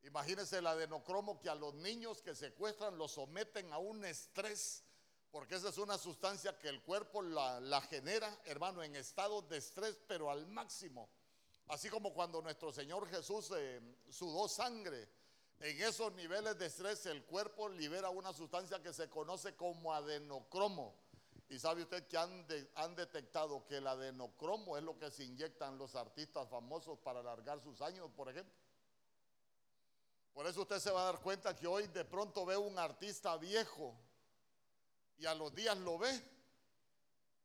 Imagínense 0.02 0.58
el 0.58 0.66
adenocromo 0.66 1.38
que 1.38 1.50
a 1.50 1.54
los 1.54 1.74
niños 1.74 2.20
que 2.20 2.34
secuestran 2.34 2.98
los 2.98 3.12
someten 3.12 3.72
a 3.72 3.78
un 3.78 4.04
estrés, 4.04 4.82
porque 5.30 5.54
esa 5.54 5.68
es 5.68 5.78
una 5.78 5.96
sustancia 5.96 6.58
que 6.58 6.68
el 6.68 6.82
cuerpo 6.82 7.22
la, 7.22 7.80
genera, 7.82 8.36
hermano, 8.44 8.82
en 8.82 8.96
estado 8.96 9.42
de 9.42 9.58
estrés, 9.58 9.96
pero 10.08 10.30
al 10.30 10.46
máximo. 10.46 11.08
Así 11.68 11.88
como 11.88 12.12
cuando 12.12 12.42
nuestro 12.42 12.72
Señor 12.72 13.08
Jesús 13.08 13.52
eh, 13.56 13.80
sudó 14.08 14.48
sangre, 14.48 15.08
en 15.60 15.80
esos 15.82 16.12
niveles 16.14 16.58
de 16.58 16.66
estrés 16.66 17.06
el 17.06 17.24
cuerpo 17.24 17.68
libera 17.68 18.10
una 18.10 18.32
sustancia 18.32 18.82
que 18.82 18.92
se 18.92 19.08
conoce 19.08 19.54
como 19.54 19.94
adenocromo. 19.94 20.96
Y 21.48 21.58
sabe 21.58 21.82
usted 21.82 22.06
que 22.06 22.16
han, 22.16 22.46
han, 22.76 22.94
detectado 22.94 23.66
que 23.66 23.76
el 23.76 23.86
adenocromo 23.86 24.78
es 24.78 24.82
lo 24.82 24.98
que 24.98 25.10
se 25.10 25.24
inyectan 25.24 25.78
los 25.78 25.94
artistas 25.96 26.48
famosos 26.48 26.98
para 27.00 27.20
alargar 27.20 27.60
sus 27.60 27.82
años, 27.82 28.08
por 28.16 28.28
ejemplo. 28.30 28.54
Por 30.32 30.46
eso 30.46 30.62
usted 30.62 30.78
se 30.78 30.90
va 30.90 31.02
a 31.02 31.12
dar 31.12 31.20
cuenta 31.20 31.54
que 31.54 31.66
hoy 31.66 31.88
de 31.88 32.04
pronto 32.04 32.46
ve 32.46 32.56
un 32.56 32.78
artista 32.78 33.36
viejo 33.36 33.94
y 35.20 35.26
a 35.26 35.34
los 35.34 35.54
días 35.54 35.76
lo 35.76 35.98
ve 35.98 36.24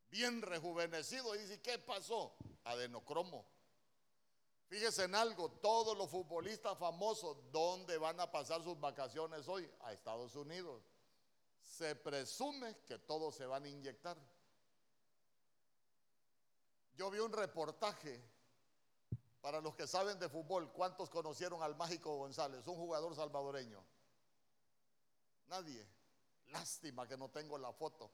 bien 0.08 0.40
rejuvenecido 0.40 1.34
y 1.34 1.38
dice, 1.40 1.60
¿qué 1.60 1.78
pasó? 1.78 2.34
Adenocromo. 2.64 3.46
Fíjese 4.66 5.04
en 5.04 5.14
algo, 5.14 5.50
todos 5.50 5.96
los 5.96 6.10
futbolistas 6.10 6.76
famosos, 6.78 7.36
¿dónde 7.52 7.98
van 7.98 8.18
a 8.18 8.32
pasar 8.32 8.62
sus 8.64 8.80
vacaciones 8.80 9.46
hoy? 9.46 9.70
A 9.82 9.92
Estados 9.92 10.34
Unidos. 10.34 10.82
Se 11.62 11.94
presume 11.94 12.78
que 12.86 12.98
todos 12.98 13.36
se 13.36 13.44
van 13.44 13.64
a 13.64 13.68
inyectar. 13.68 14.16
Yo 16.94 17.10
vi 17.10 17.18
un 17.18 17.32
reportaje 17.32 18.24
para 19.42 19.60
los 19.60 19.76
que 19.76 19.86
saben 19.86 20.18
de 20.18 20.30
fútbol, 20.30 20.72
¿cuántos 20.72 21.10
conocieron 21.10 21.62
al 21.62 21.76
Mágico 21.76 22.16
González, 22.16 22.66
un 22.66 22.76
jugador 22.76 23.14
salvadoreño? 23.14 23.84
Nadie. 25.48 25.95
Lástima 26.46 27.06
que 27.06 27.16
no 27.16 27.30
tengo 27.30 27.58
la 27.58 27.72
foto. 27.72 28.10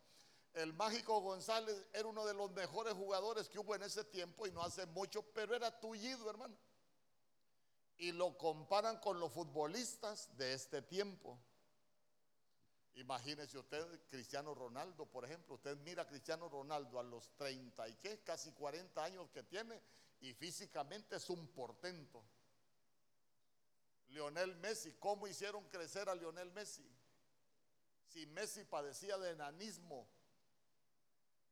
El 0.55 0.75
Mágico 0.75 1.21
González 1.21 1.87
era 1.93 2.07
uno 2.07 2.27
de 2.27 2.35
los 2.35 2.51
mejores 2.53 2.95
jugadores 2.95 3.49
que 3.49 3.59
hubo 3.59 3.75
en 3.75 3.83
ese 3.83 4.05
tiempo 4.05 4.47
y 4.47 4.51
no 4.51 4.63
hace 4.63 4.85
mucho, 4.87 5.23
pero 5.33 5.55
era 5.55 5.81
tullido, 5.81 6.29
hermano. 6.29 6.55
Y 7.97 8.13
lo 8.13 8.37
comparan 8.37 8.99
con 8.99 9.19
los 9.19 9.33
futbolistas 9.33 10.37
de 10.37 10.53
este 10.53 10.83
tiempo. 10.83 11.39
Imagínese 12.95 13.57
usted 13.57 13.87
Cristiano 14.11 14.55
Ronaldo, 14.55 15.07
por 15.07 15.25
ejemplo. 15.25 15.55
Usted 15.55 15.77
mira 15.79 16.03
a 16.03 16.07
Cristiano 16.07 16.49
Ronaldo 16.49 16.99
a 16.99 17.03
los 17.03 17.35
30 17.37 17.89
y 17.89 17.97
qué, 17.97 18.23
casi 18.23 18.53
40 18.53 19.03
años 19.03 19.31
que 19.31 19.43
tiene 19.43 19.81
y 20.21 20.35
físicamente 20.35 21.17
es 21.17 21.31
un 21.31 21.49
portento. 21.49 22.23
Lionel 24.09 24.55
Messi, 24.57 24.93
¿cómo 24.99 25.27
hicieron 25.27 25.65
crecer 25.71 26.09
a 26.11 26.15
Lionel 26.15 26.53
Messi? 26.53 26.87
Si 28.13 28.27
Messi 28.27 28.65
padecía 28.65 29.17
de 29.17 29.31
enanismo, 29.31 30.07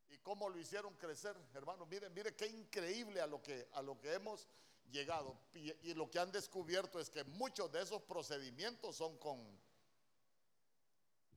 y 0.09 0.17
cómo 0.17 0.49
lo 0.49 0.59
hicieron 0.59 0.93
crecer, 0.95 1.35
hermano. 1.53 1.85
Mire, 1.85 2.09
mire 2.09 2.35
qué 2.35 2.45
increíble 2.45 3.21
a 3.21 3.27
lo 3.27 3.41
que, 3.41 3.67
a 3.73 3.81
lo 3.81 3.97
que 3.99 4.13
hemos 4.13 4.47
llegado. 4.91 5.39
Y, 5.53 5.71
y, 5.89 5.93
lo 5.93 6.11
que 6.11 6.19
han 6.19 6.31
descubierto 6.31 6.99
es 6.99 7.09
que 7.09 7.23
muchos 7.23 7.71
de 7.71 7.81
esos 7.81 8.01
procedimientos 8.03 8.97
son 8.97 9.17
con, 9.17 9.39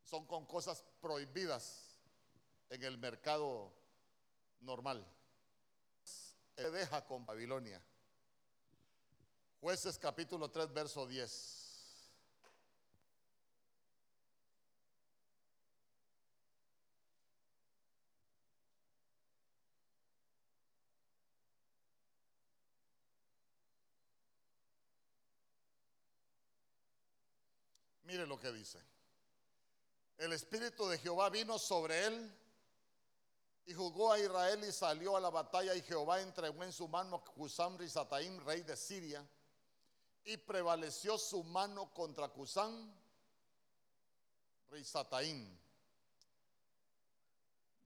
son 0.02 0.26
con 0.26 0.44
cosas 0.44 0.84
prohibidas 1.00 2.00
en 2.68 2.82
el 2.82 2.98
mercado 2.98 3.72
normal. 4.60 5.06
Se 6.02 6.70
deja 6.70 7.04
con 7.06 7.24
Babilonia. 7.24 7.80
Jueces 9.60 9.98
capítulo 9.98 10.50
3, 10.50 10.72
verso 10.72 11.06
10. 11.06 11.63
Mire 28.14 28.28
lo 28.28 28.38
que 28.38 28.52
dice. 28.52 28.78
El 30.18 30.32
Espíritu 30.34 30.86
de 30.86 30.98
Jehová 30.98 31.30
vino 31.30 31.58
sobre 31.58 32.06
él 32.06 32.32
y 33.66 33.74
jugó 33.74 34.12
a 34.12 34.20
Israel 34.20 34.62
y 34.62 34.70
salió 34.70 35.16
a 35.16 35.20
la 35.20 35.30
batalla 35.30 35.74
y 35.74 35.82
Jehová 35.82 36.20
entregó 36.20 36.62
en 36.62 36.72
su 36.72 36.86
mano 36.86 37.24
Cusán 37.24 37.76
Rizataim, 37.76 38.38
rey 38.44 38.62
de 38.62 38.76
Siria, 38.76 39.28
y 40.22 40.36
prevaleció 40.36 41.18
su 41.18 41.42
mano 41.42 41.92
contra 41.92 42.28
Cusán 42.28 42.94
Rizataim. 44.68 45.58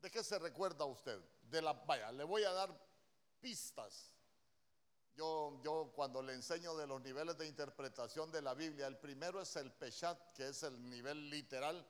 ¿De 0.03 0.11
qué 0.11 0.23
se 0.23 0.39
recuerda 0.39 0.85
usted? 0.85 1.19
De 1.45 1.63
la 1.63 1.73
vaya, 1.73 2.13
le 2.13 2.25
voy 2.25 2.45
a 2.45 2.53
dar 2.53 2.79
pistas 3.41 4.13
yo, 5.19 5.93
cuando 5.95 6.23
le 6.23 6.33
enseño 6.35 6.77
de 6.77 6.87
los 6.87 7.03
niveles 7.03 7.37
de 7.37 7.47
interpretación 7.47 8.31
de 8.31 8.41
la 8.41 8.55
Biblia, 8.55 8.87
el 8.87 8.99
primero 8.99 9.41
es 9.41 9.57
el 9.57 9.73
Peshat, 9.73 10.33
que 10.33 10.49
es 10.49 10.63
el 10.63 10.89
nivel 10.89 11.29
literal, 11.29 11.85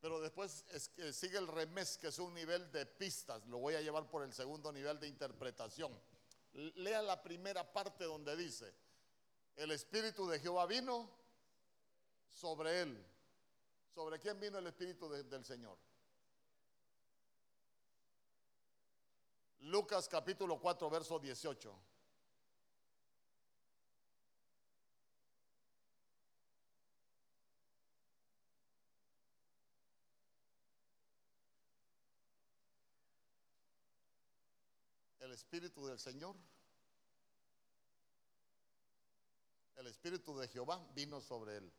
pero 0.00 0.20
después 0.20 0.64
sigue 1.12 1.38
el 1.38 1.48
Remes, 1.48 1.96
que 1.96 2.08
es 2.08 2.18
un 2.18 2.34
nivel 2.34 2.70
de 2.70 2.84
pistas. 2.84 3.46
Lo 3.46 3.58
voy 3.58 3.74
a 3.74 3.80
llevar 3.80 4.08
por 4.10 4.22
el 4.22 4.32
segundo 4.32 4.70
nivel 4.70 5.00
de 5.00 5.08
interpretación. 5.08 5.98
Lea 6.52 7.00
la 7.02 7.22
primera 7.22 7.72
parte 7.72 8.04
donde 8.04 8.36
dice, 8.36 8.72
el 9.56 9.70
Espíritu 9.70 10.28
de 10.28 10.38
Jehová 10.38 10.66
vino 10.66 11.10
sobre 12.30 12.82
él. 12.82 13.06
¿Sobre 13.94 14.20
quién 14.20 14.38
vino 14.38 14.58
el 14.58 14.66
Espíritu 14.66 15.08
del 15.08 15.44
Señor? 15.46 15.78
Lucas 19.60 20.06
capítulo 20.06 20.60
4, 20.60 20.90
verso 20.90 21.18
18. 21.18 21.95
Espíritu 35.36 35.86
del 35.86 35.98
Señor, 35.98 36.34
el 39.74 39.86
Espíritu 39.86 40.38
de 40.38 40.48
Jehová 40.48 40.82
vino 40.94 41.20
sobre 41.20 41.58
él. 41.58 41.72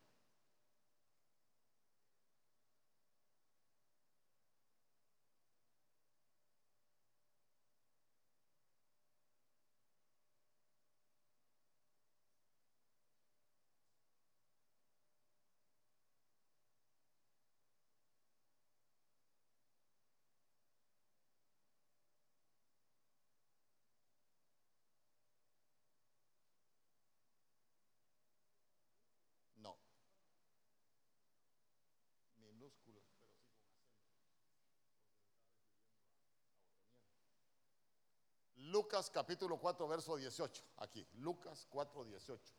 Lucas 38.56 39.10
capítulo 39.10 39.58
4, 39.58 39.88
verso 39.88 40.16
18. 40.16 40.62
Aquí, 40.78 41.06
Lucas 41.14 41.66
4, 41.70 42.04
18. 42.04 42.54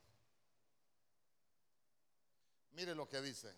Mire 2.71 2.95
lo 2.95 3.07
que 3.07 3.21
dice. 3.21 3.53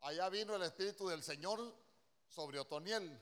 Allá 0.00 0.28
vino 0.28 0.54
el 0.54 0.62
Espíritu 0.62 1.08
del 1.08 1.22
Señor 1.22 1.74
sobre 2.28 2.58
Otoniel. 2.58 3.18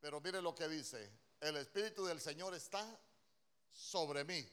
Pero 0.00 0.20
mire 0.20 0.40
lo 0.40 0.54
que 0.54 0.68
dice. 0.68 1.10
El 1.40 1.56
Espíritu 1.56 2.04
del 2.04 2.20
Señor 2.20 2.54
está 2.54 2.84
sobre 3.70 4.24
mí. 4.24 4.46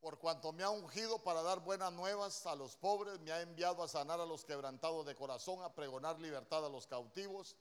Por 0.00 0.18
cuanto 0.18 0.52
me 0.52 0.62
ha 0.62 0.70
ungido 0.70 1.22
para 1.22 1.42
dar 1.42 1.60
buenas 1.60 1.92
nuevas 1.92 2.46
a 2.46 2.54
los 2.54 2.76
pobres, 2.76 3.18
me 3.20 3.32
ha 3.32 3.40
enviado 3.40 3.82
a 3.82 3.88
sanar 3.88 4.20
a 4.20 4.26
los 4.26 4.44
quebrantados 4.44 5.04
de 5.06 5.16
corazón, 5.16 5.62
a 5.62 5.74
pregonar 5.74 6.20
libertad 6.20 6.64
a 6.64 6.68
los 6.68 6.86
cautivos 6.86 7.56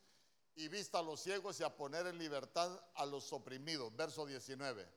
y 0.55 0.67
vista 0.67 0.99
a 0.99 1.03
los 1.03 1.19
ciegos 1.19 1.59
y 1.59 1.63
a 1.63 1.75
poner 1.75 2.05
en 2.07 2.17
libertad 2.17 2.79
a 2.95 3.05
los 3.05 3.33
oprimidos. 3.33 3.95
Verso 3.95 4.25
19. 4.25 4.87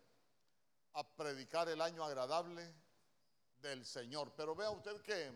A 0.95 1.17
predicar 1.17 1.69
el 1.69 1.81
año 1.81 2.05
agradable 2.05 2.75
del 3.61 3.87
Señor. 3.87 4.33
Pero 4.37 4.55
vea 4.55 4.71
usted 4.71 5.01
que, 5.03 5.33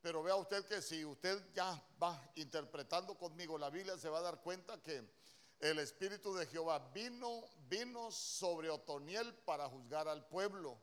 pero 0.00 0.22
vea 0.22 0.36
usted 0.36 0.64
que 0.64 0.82
si 0.82 1.04
usted 1.04 1.52
ya 1.54 1.80
va 2.02 2.20
interpretando 2.34 3.16
conmigo 3.16 3.58
la 3.58 3.70
Biblia, 3.70 3.96
se 3.96 4.08
va 4.08 4.18
a 4.18 4.22
dar 4.22 4.40
cuenta 4.42 4.80
que 4.82 5.08
el 5.60 5.78
Espíritu 5.80 6.34
de 6.34 6.46
Jehová 6.46 6.78
vino, 6.94 7.44
vino 7.68 8.10
sobre 8.12 8.70
Otoniel 8.70 9.34
para 9.44 9.68
juzgar 9.68 10.08
al 10.08 10.26
pueblo. 10.28 10.78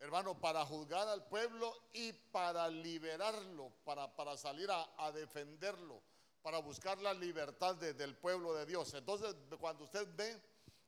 Hermano, 0.00 0.40
para 0.40 0.64
juzgar 0.64 1.08
al 1.08 1.26
pueblo 1.28 1.76
y 1.92 2.12
para 2.12 2.68
liberarlo, 2.68 3.72
para, 3.84 4.14
para 4.14 4.36
salir 4.36 4.68
a, 4.70 5.10
defenderlo, 5.12 6.00
para 6.42 6.58
buscar 6.58 6.98
la 6.98 7.12
libertad 7.12 7.74
de- 7.76 7.94
del 7.94 8.16
pueblo 8.16 8.54
de 8.54 8.64
Dios. 8.64 8.94
Entonces, 8.94 9.34
cuando 9.58 9.84
usted 9.84 10.06
ve 10.14 10.40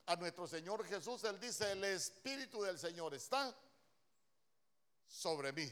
a 0.07 0.15
nuestro 0.17 0.47
Señor 0.47 0.85
Jesús, 0.85 1.25
Él 1.25 1.41
dice, 1.41 1.73
el 1.73 1.83
Espíritu 1.85 2.63
del 2.63 2.79
Señor 2.79 3.13
está 3.15 3.53
sobre 5.09 5.53
mí. 5.53 5.69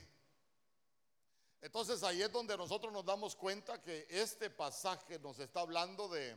Entonces 1.61 2.03
ahí 2.03 2.22
es 2.22 2.30
donde 2.30 2.57
nosotros 2.57 2.93
nos 2.93 3.05
damos 3.05 3.34
cuenta 3.34 3.82
que 3.82 4.07
este 4.11 4.49
pasaje 4.51 5.18
nos 5.18 5.39
está 5.41 5.61
hablando 5.61 6.09
de, 6.09 6.36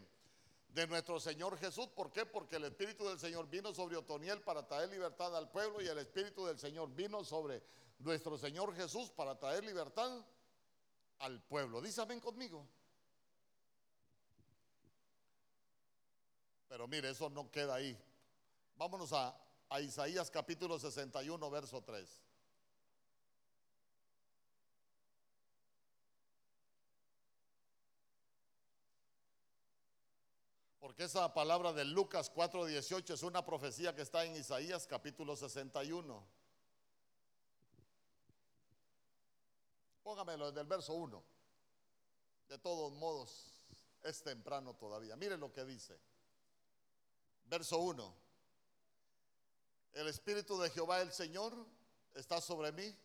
de 0.74 0.88
nuestro 0.88 1.20
Señor 1.20 1.58
Jesús. 1.58 1.88
¿Por 1.88 2.12
qué? 2.12 2.26
Porque 2.26 2.56
el 2.56 2.66
Espíritu 2.66 3.08
del 3.08 3.20
Señor 3.20 3.50
vino 3.50 3.74
sobre 3.74 3.98
Otoniel 3.98 4.42
para 4.42 4.68
traer 4.68 4.90
libertad 4.90 5.36
al 5.36 5.50
pueblo 5.50 5.82
y 5.82 5.88
el 5.88 5.98
Espíritu 5.98 6.46
del 6.46 6.58
Señor 6.58 6.94
vino 6.94 7.24
sobre 7.24 7.62
nuestro 8.00 8.38
Señor 8.38 8.74
Jesús 8.76 9.10
para 9.12 9.38
traer 9.38 9.64
libertad 9.64 10.26
al 11.20 11.42
pueblo. 11.44 11.82
Dice 11.82 12.02
conmigo. 12.22 12.68
Pero 16.68 16.88
mire, 16.88 17.10
eso 17.10 17.30
no 17.30 17.52
queda 17.52 17.76
ahí. 17.76 17.98
Vámonos 18.76 19.12
a, 19.12 19.38
a 19.70 19.82
Isaías 19.82 20.32
capítulo 20.32 20.80
61, 20.80 21.50
verso 21.50 21.82
3. 21.82 22.31
Porque 30.82 31.04
esa 31.04 31.32
palabra 31.32 31.72
de 31.74 31.86
Lucas 31.86 32.32
4:18 32.34 33.14
es 33.14 33.22
una 33.22 33.46
profecía 33.46 33.94
que 33.94 34.02
está 34.02 34.26
en 34.26 34.36
Isaías 34.36 34.88
capítulo 34.88 35.36
61. 35.36 36.26
Póngamelo 40.02 40.48
desde 40.48 40.62
el 40.62 40.66
verso 40.66 40.96
1. 40.96 41.24
De 42.50 42.58
todos 42.58 42.92
modos, 42.94 43.46
es 44.02 44.24
temprano 44.24 44.74
todavía. 44.74 45.16
Mire 45.16 45.38
lo 45.38 45.54
que 45.54 45.64
dice. 45.66 46.00
Verso 47.46 47.78
1. 47.78 48.16
El 49.94 50.08
Espíritu 50.08 50.60
de 50.60 50.72
Jehová 50.72 51.02
el 51.02 51.12
Señor 51.12 51.54
está 52.16 52.42
sobre 52.42 52.72
mí, 52.72 52.98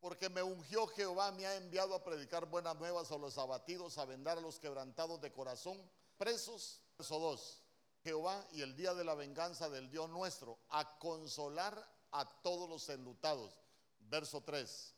porque 0.00 0.30
me 0.30 0.42
ungió 0.42 0.86
Jehová, 0.86 1.30
me 1.32 1.44
ha 1.46 1.56
enviado 1.56 1.94
a 1.94 2.02
predicar 2.02 2.46
buenas 2.46 2.74
nuevas 2.76 3.12
a 3.12 3.18
los 3.18 3.36
abatidos, 3.36 3.98
a 3.98 4.06
vendar 4.06 4.38
a 4.38 4.40
los 4.40 4.58
quebrantados 4.58 5.20
de 5.20 5.30
corazón, 5.30 5.78
presos. 6.20 6.82
Verso 6.98 7.18
2. 7.18 7.62
Jehová 8.04 8.46
y 8.52 8.60
el 8.60 8.76
día 8.76 8.92
de 8.92 9.04
la 9.04 9.14
venganza 9.14 9.70
del 9.70 9.90
Dios 9.90 10.08
nuestro, 10.10 10.58
a 10.68 10.98
consolar 10.98 11.74
a 12.12 12.28
todos 12.42 12.68
los 12.68 12.88
enlutados. 12.90 13.58
Verso 14.00 14.42
3. 14.42 14.94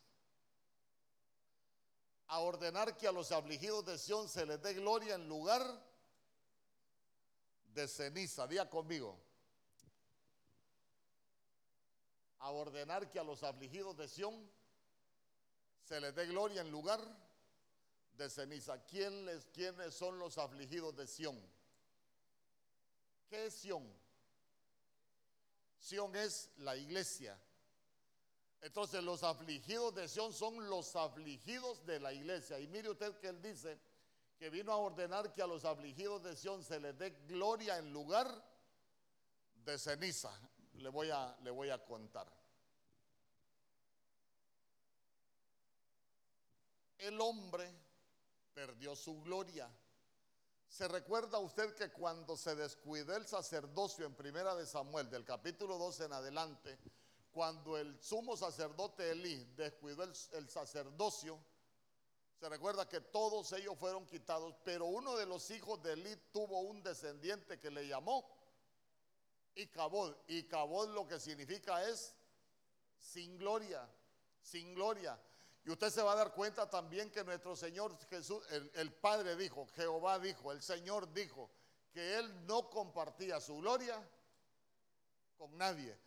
A 2.27 2.39
ordenar 2.39 2.97
que 2.97 3.07
a 3.07 3.13
los 3.13 3.31
afligidos 3.31 3.85
de 3.85 3.97
Sión 3.97 4.27
se 4.27 4.45
les 4.45 4.61
dé 4.61 4.73
gloria 4.73 5.15
en 5.15 5.29
lugar 5.29 5.63
de 7.73 7.87
ceniza. 7.87 8.45
Día 8.45 8.69
conmigo. 8.69 9.17
A 12.39 12.51
ordenar 12.51 13.09
que 13.09 13.19
a 13.19 13.23
los 13.23 13.43
afligidos 13.43 13.95
de 13.95 14.09
Sión 14.09 14.51
se 15.85 16.01
les 16.01 16.13
dé 16.13 16.25
gloria 16.25 16.61
en 16.61 16.69
lugar 16.69 16.99
de 18.17 18.29
ceniza. 18.29 18.83
¿Quién 18.85 19.27
¿Quiénes 19.53 19.93
son 19.93 20.19
los 20.19 20.37
afligidos 20.37 20.95
de 20.95 21.07
Sión? 21.07 21.39
¿Qué 23.29 23.47
es 23.47 23.53
Sión? 23.55 23.91
Sión 25.79 26.15
es 26.15 26.49
la 26.57 26.77
iglesia. 26.77 27.39
Entonces 28.61 29.03
los 29.03 29.23
afligidos 29.23 29.93
de 29.93 30.07
Sión 30.07 30.31
son 30.31 30.69
los 30.69 30.95
afligidos 30.95 31.85
de 31.85 31.99
la 31.99 32.13
iglesia. 32.13 32.59
Y 32.59 32.67
mire 32.67 32.89
usted 32.89 33.17
que 33.17 33.27
él 33.27 33.41
dice 33.41 33.77
que 34.37 34.49
vino 34.49 34.71
a 34.71 34.77
ordenar 34.77 35.33
que 35.33 35.41
a 35.41 35.47
los 35.47 35.65
afligidos 35.65 36.23
de 36.23 36.35
Sión 36.35 36.63
se 36.63 36.79
les 36.79 36.97
dé 36.97 37.09
gloria 37.27 37.77
en 37.77 37.91
lugar 37.91 38.27
de 39.55 39.77
ceniza. 39.77 40.31
Le 40.75 40.89
voy 40.89 41.09
a, 41.09 41.35
le 41.41 41.51
voy 41.51 41.69
a 41.69 41.83
contar. 41.83 42.31
El 46.97 47.19
hombre 47.19 47.82
perdió 48.53 48.95
su 48.95 49.21
gloria. 49.21 49.69
¿Se 50.67 50.87
recuerda 50.87 51.37
usted 51.39 51.75
que 51.75 51.91
cuando 51.91 52.35
se 52.35 52.55
descuidó 52.55 53.15
el 53.15 53.27
sacerdocio 53.27 54.05
en 54.05 54.15
Primera 54.15 54.55
de 54.55 54.65
Samuel, 54.65 55.09
del 55.09 55.23
capítulo 55.23 55.77
12 55.77 56.05
en 56.05 56.13
adelante, 56.13 56.79
cuando 57.31 57.77
el 57.77 57.99
sumo 58.01 58.37
sacerdote 58.37 59.11
Elí 59.11 59.43
descuidó 59.55 60.03
el, 60.03 60.49
sacerdocio, 60.49 61.39
se 62.39 62.49
recuerda 62.49 62.87
que 62.87 63.01
todos 63.01 63.51
ellos 63.53 63.77
fueron 63.77 64.05
quitados, 64.05 64.55
pero 64.63 64.85
uno 64.85 65.15
de 65.15 65.25
los 65.25 65.49
hijos 65.51 65.81
de 65.81 65.93
Elí 65.93 66.15
tuvo 66.31 66.61
un 66.61 66.81
descendiente 66.83 67.59
que 67.59 67.71
le 67.71 67.87
llamó 67.87 68.27
Icabod. 69.55 70.15
Icabod 70.27 70.89
lo 70.89 71.07
que 71.07 71.19
significa 71.19 71.87
es 71.87 72.15
sin 72.97 73.37
gloria, 73.37 73.87
sin 74.41 74.73
gloria. 74.73 75.19
Y 75.65 75.71
usted 75.71 75.89
se 75.89 76.01
va 76.01 76.11
a 76.11 76.15
dar 76.15 76.33
cuenta 76.33 76.69
también 76.69 77.09
que 77.09 77.23
nuestro 77.23 77.55
Señor 77.55 77.97
Jesús, 78.09 78.43
el, 78.73 78.91
Padre 78.93 79.35
dijo, 79.37 79.65
Jehová 79.75 80.19
dijo, 80.19 80.51
el 80.51 80.61
Señor 80.61 81.11
dijo, 81.13 81.49
que 81.93 82.17
Él 82.17 82.45
no 82.45 82.69
compartía 82.69 83.39
su 83.39 83.57
gloria 83.57 84.01
con 85.37 85.57
nadie. 85.57 85.97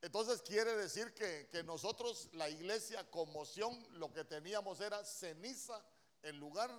Entonces 0.00 0.40
quiere 0.40 0.74
decir 0.76 1.12
que, 1.12 1.48
que 1.50 1.62
nosotros, 1.62 2.30
la 2.32 2.48
iglesia, 2.48 3.08
conmoción, 3.10 3.86
lo 3.92 4.12
que 4.12 4.24
teníamos 4.24 4.80
era 4.80 5.04
ceniza 5.04 5.84
en 6.22 6.38
lugar 6.38 6.70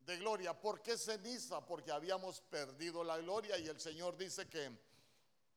de 0.00 0.18
gloria. 0.18 0.60
¿Por 0.60 0.82
qué 0.82 0.98
ceniza? 0.98 1.64
Porque 1.64 1.90
habíamos 1.90 2.42
perdido 2.42 3.02
la 3.02 3.16
gloria 3.18 3.56
y 3.58 3.68
el 3.68 3.80
Señor 3.80 4.18
dice 4.18 4.48
que, 4.48 4.70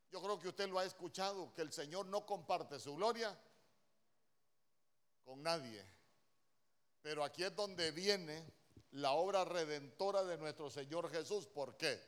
yo 0.10 0.22
creo 0.22 0.40
que 0.40 0.48
usted 0.48 0.70
lo 0.70 0.80
ha 0.80 0.86
escuchado, 0.86 1.54
que 1.54 1.62
el 1.62 1.74
Señor 1.74 2.06
no 2.06 2.26
comparte 2.26 2.80
su 2.80 2.96
gloria 2.96 3.38
con 5.24 5.42
nadie. 5.44 5.86
Pero 7.02 7.24
aquí 7.24 7.44
es 7.44 7.56
donde 7.56 7.92
viene 7.92 8.46
la 8.92 9.12
obra 9.12 9.46
redentora 9.46 10.24
de 10.24 10.38
nuestro 10.38 10.70
Señor 10.70 11.10
Jesús. 11.10 11.48
¿Por 11.48 11.78
qué? 11.78 12.00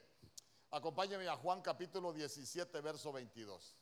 Acompáñeme 0.72 1.28
a 1.28 1.36
Juan 1.36 1.62
capítulo 1.62 2.14
17, 2.14 2.82
verso 2.82 3.12
22. 3.12 3.78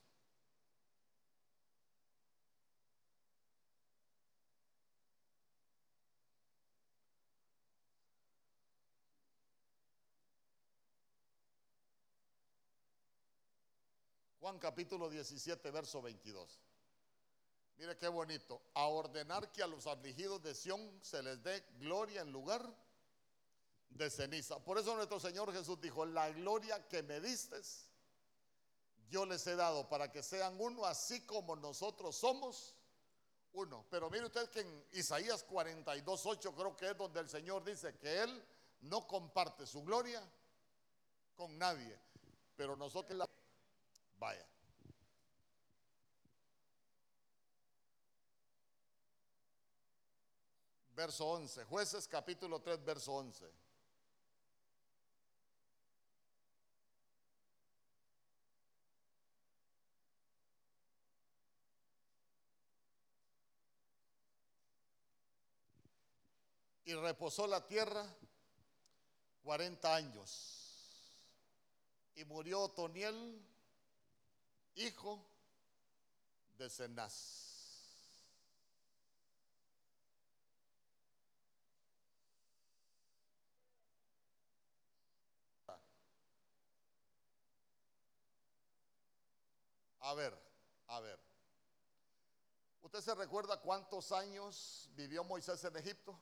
Juan 14.41 14.57
capítulo 14.57 15.07
17, 15.07 15.69
verso 15.69 16.01
22. 16.01 16.70
Mire 17.81 17.97
qué 17.97 18.09
bonito. 18.09 18.61
A 18.75 18.85
ordenar 18.85 19.51
que 19.51 19.63
a 19.63 19.65
los 19.65 19.87
afligidos 19.87 20.43
de 20.43 20.53
Sión 20.53 20.99
se 21.01 21.23
les 21.23 21.41
dé 21.41 21.65
gloria 21.79 22.21
en 22.21 22.31
lugar 22.31 22.63
de 23.89 24.07
ceniza. 24.11 24.63
Por 24.63 24.77
eso 24.77 24.95
nuestro 24.95 25.19
Señor 25.19 25.51
Jesús 25.51 25.81
dijo, 25.81 26.05
la 26.05 26.29
gloria 26.29 26.87
que 26.87 27.01
me 27.01 27.19
distes, 27.19 27.89
yo 29.09 29.25
les 29.25 29.47
he 29.47 29.55
dado 29.55 29.89
para 29.89 30.11
que 30.11 30.21
sean 30.21 30.61
uno, 30.61 30.85
así 30.85 31.25
como 31.25 31.55
nosotros 31.55 32.15
somos 32.15 32.75
uno. 33.53 33.83
Pero 33.89 34.11
mire 34.11 34.27
usted 34.27 34.47
que 34.51 34.59
en 34.59 34.85
Isaías 34.91 35.43
42, 35.43 36.23
8 36.23 36.53
creo 36.53 36.77
que 36.77 36.91
es 36.91 36.95
donde 36.95 37.19
el 37.19 37.29
Señor 37.29 37.63
dice 37.63 37.97
que 37.97 38.21
Él 38.21 38.45
no 38.81 39.07
comparte 39.07 39.65
su 39.65 39.81
gloria 39.81 40.21
con 41.33 41.57
nadie. 41.57 41.99
Pero 42.55 42.75
nosotros 42.75 43.17
la... 43.17 43.27
Vaya. 44.19 44.45
Verso 51.01 51.25
11. 51.25 51.63
Jueces 51.63 52.07
capítulo 52.07 52.61
3, 52.61 52.85
verso 52.85 53.13
11. 53.13 53.51
Y 66.85 66.93
reposó 66.93 67.47
la 67.47 67.65
tierra 67.65 68.05
40 69.41 69.95
años. 69.95 70.77
Y 72.13 72.25
murió 72.25 72.59
Otoniel, 72.59 73.43
hijo 74.75 75.25
de 76.59 76.69
Cenaz. 76.69 77.60
A 90.01 90.13
ver, 90.13 90.37
a 90.87 90.99
ver. 90.99 91.19
¿Usted 92.81 93.01
se 93.01 93.15
recuerda 93.15 93.61
cuántos 93.61 94.11
años 94.11 94.89
vivió 94.95 95.23
Moisés 95.23 95.63
en 95.63 95.77
Egipto? 95.77 96.19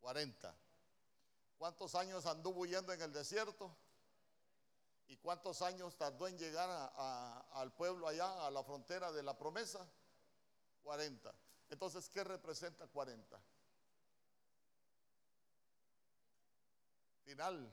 40. 0.00 0.54
¿Cuántos 1.58 1.94
años 1.94 2.26
anduvo 2.26 2.60
huyendo 2.60 2.92
en 2.92 3.00
el 3.00 3.12
desierto? 3.12 3.74
¿Y 5.06 5.16
cuántos 5.16 5.62
años 5.62 5.96
tardó 5.96 6.28
en 6.28 6.36
llegar 6.36 6.68
al 7.52 7.72
pueblo 7.72 8.06
allá, 8.06 8.46
a 8.46 8.50
la 8.50 8.62
frontera 8.62 9.10
de 9.12 9.22
la 9.22 9.36
promesa? 9.38 9.88
40. 10.82 11.34
Entonces, 11.70 12.10
¿qué 12.10 12.22
representa 12.22 12.86
40? 12.86 13.40
Final. 17.24 17.72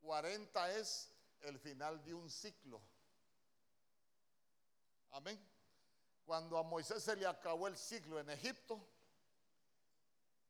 40 0.00 0.72
es 0.78 1.11
el 1.42 1.58
final 1.58 2.02
de 2.04 2.14
un 2.14 2.30
ciclo. 2.30 2.80
Amén. 5.10 5.38
Cuando 6.24 6.56
a 6.56 6.62
Moisés 6.62 7.02
se 7.02 7.16
le 7.16 7.26
acabó 7.26 7.68
el 7.68 7.76
ciclo 7.76 8.18
en 8.20 8.30
Egipto, 8.30 8.80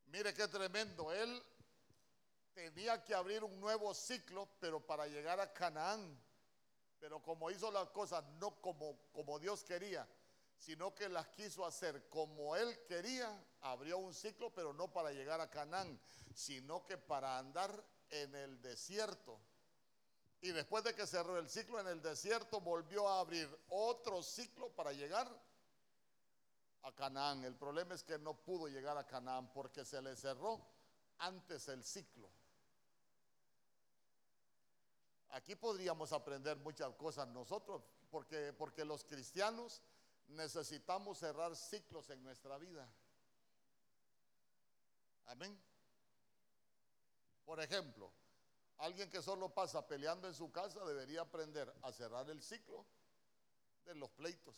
mire 0.07 0.33
qué 0.35 0.47
tremendo, 0.47 1.11
él 1.13 1.43
tenía 2.53 3.03
que 3.03 3.15
abrir 3.15 3.43
un 3.43 3.59
nuevo 3.59 3.95
ciclo, 3.95 4.49
pero 4.61 4.85
para 4.85 5.07
llegar 5.07 5.41
a 5.41 5.53
Canaán. 5.53 6.21
Pero 7.01 7.21
como 7.21 7.51
hizo 7.51 7.71
las 7.73 7.89
cosas 7.91 8.23
no 8.39 8.61
como, 8.61 8.97
como 9.13 9.39
Dios 9.39 9.65
quería, 9.65 10.07
sino 10.57 10.95
que 10.95 11.09
las 11.09 11.27
quiso 11.29 11.67
hacer 11.67 12.09
como 12.09 12.55
él 12.55 12.85
quería, 12.87 13.45
abrió 13.63 13.99
un 13.99 14.15
ciclo, 14.15 14.55
pero 14.55 14.73
no 14.73 14.93
para 14.93 15.11
llegar 15.11 15.41
a 15.41 15.51
Canaán, 15.51 15.99
sino 16.35 16.85
que 16.85 16.97
para 16.97 17.39
andar 17.39 17.85
en 18.11 18.35
el 18.37 18.63
desierto. 18.63 19.41
Y 20.43 20.51
después 20.51 20.83
de 20.83 20.93
que 20.93 21.07
cerró 21.07 21.39
el 21.39 21.49
ciclo 21.49 21.79
en 21.79 21.87
el 21.87 22.03
desierto, 22.03 22.61
volvió 22.61 23.09
a 23.09 23.21
abrir 23.21 23.49
otro 23.69 24.25
ciclo 24.25 24.71
para 24.71 24.93
llegar 24.93 25.31
a 26.83 26.93
Canaán. 26.93 27.45
El 27.45 27.55
problema 27.55 27.95
es 27.95 28.03
que 28.03 28.19
no 28.19 28.35
pudo 28.35 28.67
llegar 28.67 28.99
a 28.99 29.07
Canaán 29.07 29.53
porque 29.53 29.85
se 29.85 30.03
le 30.03 30.17
cerró 30.17 30.61
antes 31.19 31.69
el 31.69 31.85
ciclo. 31.85 32.29
Aquí 35.29 35.55
podríamos 35.55 36.13
aprender 36.13 36.57
muchas 36.57 36.93
cosas 36.97 37.29
nosotros, 37.29 37.85
porque, 38.11 38.53
porque 38.53 38.85
los 38.85 39.05
cristianos 39.05 39.81
necesitamos 40.27 41.19
cerrar 41.19 41.55
ciclos 41.55 42.11
en 42.11 42.21
nuestra 42.21 42.59
vida. 42.59 42.93
Amén. 45.27 45.57
Por 47.45 47.61
ejemplo, 47.61 48.13
alguien 48.79 49.11
que 49.11 49.23
solo 49.23 49.49
pasa 49.49 49.87
peleando 49.87 50.29
en 50.29 50.35
su 50.35 50.51
casa 50.51 50.85
debería 50.85 51.23
aprender 51.23 51.73
a 51.83 51.93
cerrar 51.93 52.29
el 52.31 52.43
ciclo 52.43 52.85
de 53.85 53.95
los 53.95 54.11
pleitos. 54.11 54.57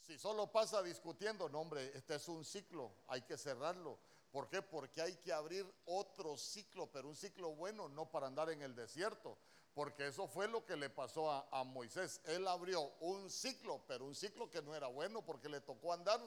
Si 0.00 0.18
solo 0.18 0.50
pasa 0.52 0.82
discutiendo, 0.82 1.48
no 1.48 1.60
hombre, 1.60 1.90
este 1.96 2.16
es 2.16 2.28
un 2.28 2.44
ciclo, 2.44 2.92
hay 3.08 3.22
que 3.22 3.38
cerrarlo. 3.38 3.98
¿Por 4.30 4.48
qué? 4.48 4.60
Porque 4.60 5.00
hay 5.00 5.14
que 5.16 5.32
abrir 5.32 5.66
otro 5.86 6.36
ciclo, 6.36 6.90
pero 6.92 7.08
un 7.08 7.16
ciclo 7.16 7.54
bueno, 7.54 7.88
no 7.88 8.10
para 8.10 8.26
andar 8.26 8.50
en 8.50 8.60
el 8.62 8.74
desierto. 8.74 9.38
Porque 9.72 10.08
eso 10.08 10.28
fue 10.28 10.46
lo 10.46 10.64
que 10.64 10.76
le 10.76 10.90
pasó 10.90 11.30
a, 11.30 11.48
a, 11.50 11.64
Moisés. 11.64 12.20
Él 12.26 12.46
abrió 12.46 12.82
un 13.00 13.30
ciclo, 13.30 13.82
pero 13.88 14.04
un 14.04 14.14
ciclo 14.14 14.50
que 14.50 14.62
no 14.62 14.74
era 14.74 14.88
bueno 14.88 15.24
porque 15.24 15.48
le 15.48 15.60
tocó 15.60 15.92
andar 15.92 16.20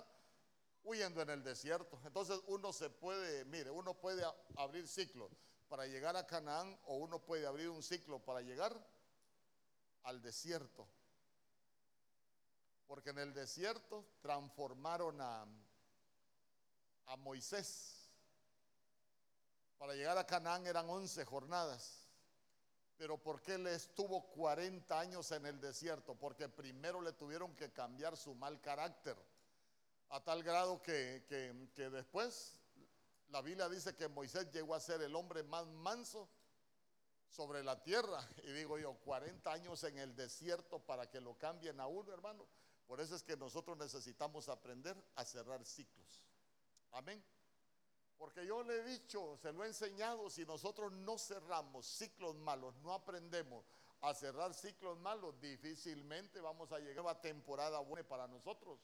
huyendo 0.83 1.21
en 1.21 1.29
el 1.29 1.43
desierto. 1.43 1.99
Entonces 2.05 2.39
uno 2.47 2.73
se 2.73 2.89
puede, 2.89 3.45
mire, 3.45 3.69
uno 3.69 3.93
puede 3.93 4.23
abrir 4.55 4.87
ciclos 4.87 5.31
para 5.67 5.85
llegar 5.85 6.15
a 6.15 6.25
Canaán 6.25 6.77
o 6.85 6.97
uno 6.97 7.19
puede 7.19 7.45
abrir 7.45 7.69
un 7.69 7.83
ciclo 7.83 8.19
para 8.19 8.41
llegar 8.41 8.75
al 10.03 10.21
desierto. 10.21 10.87
Porque 12.87 13.09
en 13.09 13.19
el 13.19 13.33
desierto 13.33 14.05
transformaron 14.21 15.19
a, 15.19 15.45
a 17.07 17.15
Moisés. 17.17 18.09
Para 19.77 19.93
llegar 19.93 20.17
a 20.17 20.25
Canaán 20.25 20.65
eran 20.65 20.89
11 20.89 21.25
jornadas. 21.25 22.07
Pero 22.97 23.17
¿por 23.17 23.41
qué 23.41 23.57
le 23.59 23.75
estuvo 23.75 24.23
40 24.31 24.99
años 24.99 25.31
en 25.31 25.45
el 25.45 25.61
desierto? 25.61 26.15
Porque 26.15 26.49
primero 26.49 26.99
le 27.01 27.13
tuvieron 27.13 27.55
que 27.55 27.71
cambiar 27.71 28.17
su 28.17 28.33
mal 28.33 28.59
carácter. 28.59 29.15
A 30.09 30.23
tal 30.23 30.41
grado 30.41 30.81
que, 30.81 31.23
que, 31.27 31.89
después 31.89 32.56
la 33.29 33.41
Biblia 33.41 33.67
dice 33.69 33.95
que 33.95 34.07
Moisés 34.07 34.51
llegó 34.51 34.73
a 34.75 34.79
ser 34.79 35.01
el 35.01 35.15
hombre 35.15 35.43
más 35.43 35.67
manso 35.67 36.29
sobre 37.29 37.63
la 37.63 37.81
tierra. 37.81 38.27
Y 38.43 38.51
digo 38.51 38.77
yo, 38.77 38.93
40 38.95 39.51
años 39.51 39.83
en 39.83 39.97
el 39.97 40.15
desierto 40.15 40.79
para 40.79 41.09
que 41.09 41.19
lo 41.19 41.37
cambien 41.37 41.79
a 41.79 41.87
uno, 41.87 42.13
hermano. 42.13 42.47
Por 42.85 43.01
eso 43.01 43.15
es 43.15 43.23
que 43.23 43.35
nosotros 43.35 43.77
necesitamos 43.77 44.47
aprender 44.47 44.95
a 45.15 45.25
cerrar 45.25 45.65
ciclos. 45.65 46.23
Amén. 46.91 47.23
Porque 48.17 48.45
yo 48.45 48.63
le 48.63 48.77
he 48.77 48.83
dicho, 48.83 49.37
se 49.37 49.51
lo 49.51 49.63
he 49.63 49.67
enseñado, 49.67 50.29
si 50.29 50.45
nosotros 50.45 50.91
no 50.91 51.17
cerramos 51.17 51.85
ciclos 51.85 52.35
malos, 52.35 52.75
no 52.77 52.93
aprendemos 52.93 53.65
a 54.01 54.13
cerrar 54.13 54.53
ciclos 54.53 54.97
malos, 54.99 55.39
difícilmente 55.39 56.39
vamos 56.39 56.71
a 56.71 56.79
llegar 56.79 56.99
a 56.99 57.01
una 57.01 57.21
temporada 57.21 57.79
buena 57.79 58.07
para 58.07 58.27
nosotros. 58.27 58.79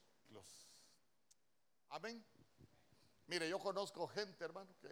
Amén. 1.90 2.24
Mire, 3.28 3.50
yo 3.50 3.60
conozco 3.60 4.08
gente, 4.08 4.44
hermano, 4.44 4.76
que 4.82 4.90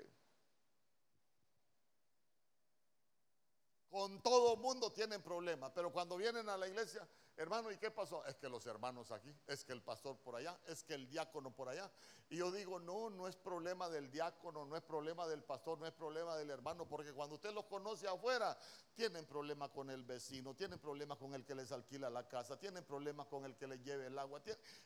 con 3.92 4.22
todo 4.22 4.56
mundo 4.56 4.90
tienen 4.94 5.22
problemas, 5.22 5.72
pero 5.76 5.92
cuando 5.92 6.16
vienen 6.16 6.48
a 6.48 6.56
la 6.56 6.66
iglesia, 6.66 7.06
hermano, 7.36 7.70
¿y 7.72 7.78
qué 7.78 7.92
pasó? 7.92 8.26
Es 8.26 8.38
que 8.38 8.48
los 8.48 8.66
hermanos 8.66 9.12
aquí, 9.12 9.36
es 9.48 9.66
que 9.66 9.74
el 9.74 9.82
pastor 9.82 10.18
por 10.18 10.38
allá, 10.38 10.58
es 10.66 10.82
que 10.82 10.94
el 10.94 11.10
diácono 11.10 11.54
por 11.54 11.68
allá. 11.68 11.92
Y 12.30 12.38
yo 12.38 12.52
digo, 12.54 12.80
no, 12.80 13.10
no 13.10 13.28
es 13.28 13.36
problema 13.36 13.90
del 13.90 14.10
diácono, 14.10 14.64
no 14.64 14.78
es 14.78 14.82
problema 14.82 15.28
del 15.28 15.44
pastor, 15.44 15.78
no 15.78 15.86
es 15.86 15.92
problema 15.92 16.38
del 16.38 16.50
hermano, 16.52 16.88
porque 16.88 17.12
cuando 17.12 17.36
usted 17.36 17.54
los 17.54 17.66
conoce 17.66 18.08
afuera, 18.08 18.58
tienen 18.96 19.26
problemas 19.26 19.72
con 19.72 19.90
el 19.90 20.04
vecino, 20.04 20.56
tienen 20.56 20.80
problemas 20.80 21.18
con 21.18 21.34
el 21.34 21.46
que 21.46 21.54
les 21.54 21.74
alquila 21.74 22.10
la 22.10 22.30
casa, 22.30 22.58
tienen 22.58 22.86
problemas 22.86 23.28
con 23.28 23.44
el 23.44 23.58
que 23.58 23.68
les 23.68 23.84
lleve 23.84 24.08
el 24.08 24.18
agua. 24.18 24.42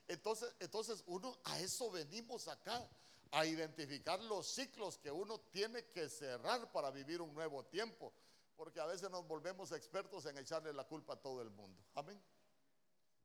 Entonces, 0.08 0.52
entonces 0.60 1.04
uno, 1.06 1.38
a 1.44 1.60
eso 1.60 1.92
venimos 1.92 2.48
acá 2.48 2.90
a 3.32 3.46
identificar 3.46 4.22
los 4.24 4.48
ciclos 4.48 4.98
que 4.98 5.12
uno 5.12 5.40
tiene 5.52 5.86
que 5.88 6.10
cerrar 6.10 6.72
para 6.72 6.92
vivir 6.92 7.22
un 7.22 7.34
nuevo 7.34 7.66
tiempo. 7.66 8.14
Porque 8.56 8.80
a 8.80 8.86
veces 8.86 9.10
nos 9.10 9.28
volvemos 9.28 9.72
expertos 9.72 10.26
en 10.26 10.38
echarle 10.38 10.72
la 10.72 10.86
culpa 10.86 11.14
a 11.14 11.22
todo 11.22 11.42
el 11.42 11.50
mundo. 11.50 11.84
Amén. 11.96 12.22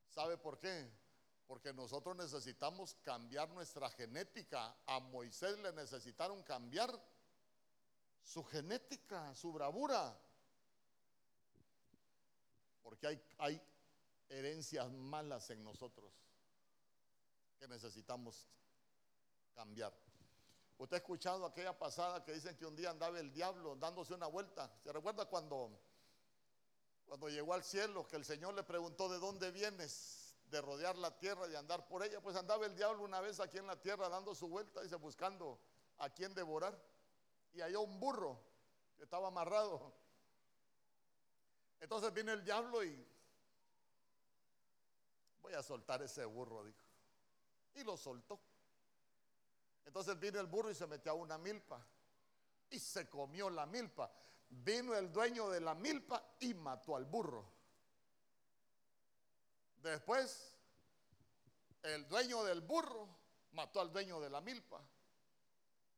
¿Sabe 0.08 0.36
por 0.36 0.58
qué? 0.58 0.90
Porque 1.46 1.72
nosotros 1.72 2.16
necesitamos 2.16 2.94
cambiar 3.02 3.48
nuestra 3.50 3.88
genética. 3.90 4.76
A 4.86 4.98
Moisés 4.98 5.58
le 5.58 5.72
necesitaron 5.72 6.42
cambiar 6.42 6.90
su 8.22 8.44
genética, 8.44 9.34
su 9.34 9.52
bravura. 9.52 10.16
Porque 12.82 13.20
hay, 13.38 13.62
herencias 14.28 14.90
malas 14.92 15.50
en 15.50 15.64
nosotros 15.64 16.12
que 17.58 17.66
necesitamos 17.66 18.48
cambiar. 19.54 19.92
Usted 20.80 20.94
ha 20.94 20.98
escuchado 20.98 21.44
aquella 21.44 21.78
pasada 21.78 22.24
que 22.24 22.32
dicen 22.32 22.56
que 22.56 22.64
un 22.64 22.74
día 22.74 22.88
andaba 22.88 23.18
el 23.20 23.30
diablo 23.30 23.76
dándose 23.76 24.14
una 24.14 24.26
vuelta. 24.26 24.72
¿Se 24.82 24.90
recuerda 24.90 25.26
cuando, 25.26 25.78
cuando 27.04 27.28
llegó 27.28 27.52
al 27.52 27.62
cielo 27.62 28.08
que 28.08 28.16
el 28.16 28.24
Señor 28.24 28.54
le 28.54 28.62
preguntó 28.62 29.08
de 29.10 29.18
dónde 29.18 29.50
vienes? 29.50 30.38
De 30.46 30.60
rodear 30.62 30.96
la 30.96 31.16
tierra, 31.18 31.46
y 31.48 31.54
andar 31.54 31.86
por 31.86 32.02
ella. 32.02 32.20
Pues 32.22 32.34
andaba 32.34 32.64
el 32.64 32.74
diablo 32.74 33.04
una 33.04 33.20
vez 33.20 33.40
aquí 33.40 33.58
en 33.58 33.66
la 33.66 33.78
tierra 33.78 34.08
dando 34.08 34.34
su 34.34 34.48
vuelta, 34.48 34.80
dice, 34.80 34.96
buscando 34.96 35.60
a 35.98 36.08
quién 36.08 36.34
devorar. 36.34 36.76
Y 37.52 37.60
halló 37.60 37.82
un 37.82 38.00
burro 38.00 38.40
que 38.96 39.04
estaba 39.04 39.28
amarrado. 39.28 39.92
Entonces 41.78 42.12
viene 42.14 42.32
el 42.32 42.42
diablo 42.42 42.82
y 42.82 43.06
voy 45.42 45.52
a 45.52 45.62
soltar 45.62 46.02
ese 46.02 46.24
burro, 46.24 46.64
dijo. 46.64 46.84
Y 47.74 47.84
lo 47.84 47.98
soltó. 47.98 48.40
Entonces 49.84 50.18
vino 50.18 50.40
el 50.40 50.46
burro 50.46 50.70
y 50.70 50.74
se 50.74 50.86
metió 50.86 51.12
a 51.12 51.14
una 51.14 51.38
milpa 51.38 51.84
y 52.70 52.78
se 52.78 53.08
comió 53.08 53.50
la 53.50 53.66
milpa. 53.66 54.10
Vino 54.48 54.94
el 54.94 55.12
dueño 55.12 55.48
de 55.50 55.60
la 55.60 55.74
milpa 55.74 56.36
y 56.40 56.54
mató 56.54 56.96
al 56.96 57.04
burro. 57.04 57.48
Después, 59.76 60.56
el 61.82 62.06
dueño 62.08 62.44
del 62.44 62.60
burro 62.60 63.08
mató 63.52 63.80
al 63.80 63.92
dueño 63.92 64.20
de 64.20 64.30
la 64.30 64.40
milpa. 64.40 64.82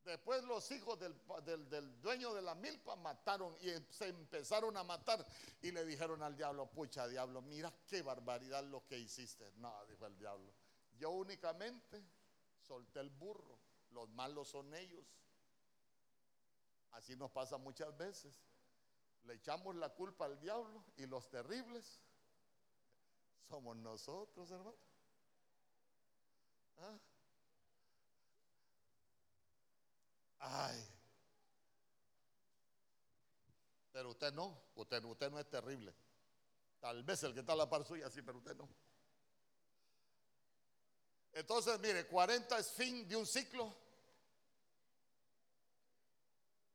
Después 0.05 0.43
los 0.45 0.69
hijos 0.73 0.99
del, 0.99 2.01
dueño 2.01 2.35
de 2.35 2.43
la 2.43 2.57
milpa 2.57 2.97
mataron 2.97 3.57
y 3.61 3.71
se 3.93 4.09
empezaron 4.09 4.77
a 4.77 4.83
matar 4.83 5.25
y 5.61 5.71
le 5.71 5.85
dijeron 5.85 6.23
al 6.23 6.37
diablo, 6.37 6.67
pucha 6.67 7.07
diablo, 7.07 7.41
mira 7.41 7.73
qué 7.87 8.03
barbaridad 8.03 8.65
lo 8.65 8.85
que 8.85 8.99
hiciste. 8.99 9.53
No, 9.57 9.87
dijo 9.87 10.07
el 10.07 10.19
diablo, 10.19 10.53
yo 10.99 11.11
únicamente 11.11 12.05
solté 12.59 12.99
el 12.99 13.11
burro 13.11 13.62
los 13.93 14.09
malos 14.11 14.49
son 14.49 14.75
ellos. 14.75 15.07
Así 16.93 17.17
nos 17.17 17.31
pasa 17.31 17.57
muchas 17.59 17.97
veces. 17.97 18.41
le 19.25 19.35
echamos 19.35 19.77
la 19.77 19.89
culpa 19.91 20.25
al 20.25 20.41
diablo 20.41 20.85
y 20.97 21.07
los 21.07 21.29
terribles 21.31 22.01
somos 23.49 23.77
nosotros, 23.77 24.51
hermano. 24.51 24.77
¿Ah? 26.79 26.99
Ay. 30.41 30.89
Pero 33.93 34.11
usted 34.11 34.33
no, 34.33 34.61
usted, 34.75 35.05
usted 35.05 35.31
no 35.31 35.39
es 35.39 35.49
terrible. 35.49 35.95
Tal 36.81 37.05
vez 37.05 37.23
el 37.23 37.33
que 37.33 37.41
está 37.41 37.53
a 37.53 37.57
la 37.57 37.71
par 37.71 37.85
suya 37.85 38.11
sí, 38.11 38.23
pero 38.23 38.39
usted 38.39 38.57
no. 38.57 38.69
Entonces, 41.33 41.79
mire, 41.81 42.07
40 42.07 42.59
es 42.59 42.73
fin 42.73 43.07
de 43.07 43.17
un 43.17 43.27
ciclo. 43.27 43.82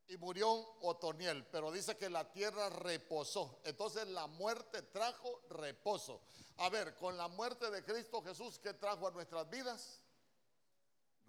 Y 0.09 0.17
murió 0.17 0.49
Otoniel, 0.81 1.45
pero 1.47 1.71
dice 1.71 1.97
que 1.97 2.09
la 2.09 2.31
tierra 2.31 2.69
reposó. 2.69 3.59
Entonces 3.65 4.07
la 4.07 4.27
muerte 4.27 4.81
trajo 4.83 5.41
reposo. 5.49 6.21
A 6.57 6.69
ver, 6.69 6.95
con 6.95 7.17
la 7.17 7.27
muerte 7.27 7.69
de 7.69 7.83
Cristo 7.83 8.21
Jesús, 8.23 8.57
¿qué 8.59 8.73
trajo 8.73 9.07
a 9.07 9.11
nuestras 9.11 9.49
vidas? 9.49 10.01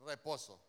Reposo. 0.04 0.60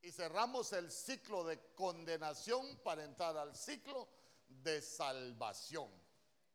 Y 0.00 0.10
cerramos 0.10 0.72
el 0.72 0.90
ciclo 0.90 1.44
de 1.44 1.58
condenación 1.74 2.78
para 2.78 3.04
entrar 3.04 3.36
al 3.36 3.54
ciclo 3.54 4.08
de 4.48 4.80
salvación. 4.80 5.90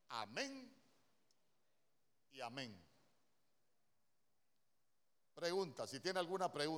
Amén 0.10 0.76
y 2.32 2.42
amén. 2.42 2.90
Pregunta, 5.34 5.88
si 5.88 6.00
tiene 6.00 6.20
alguna 6.20 6.52
pregunta. 6.52 6.70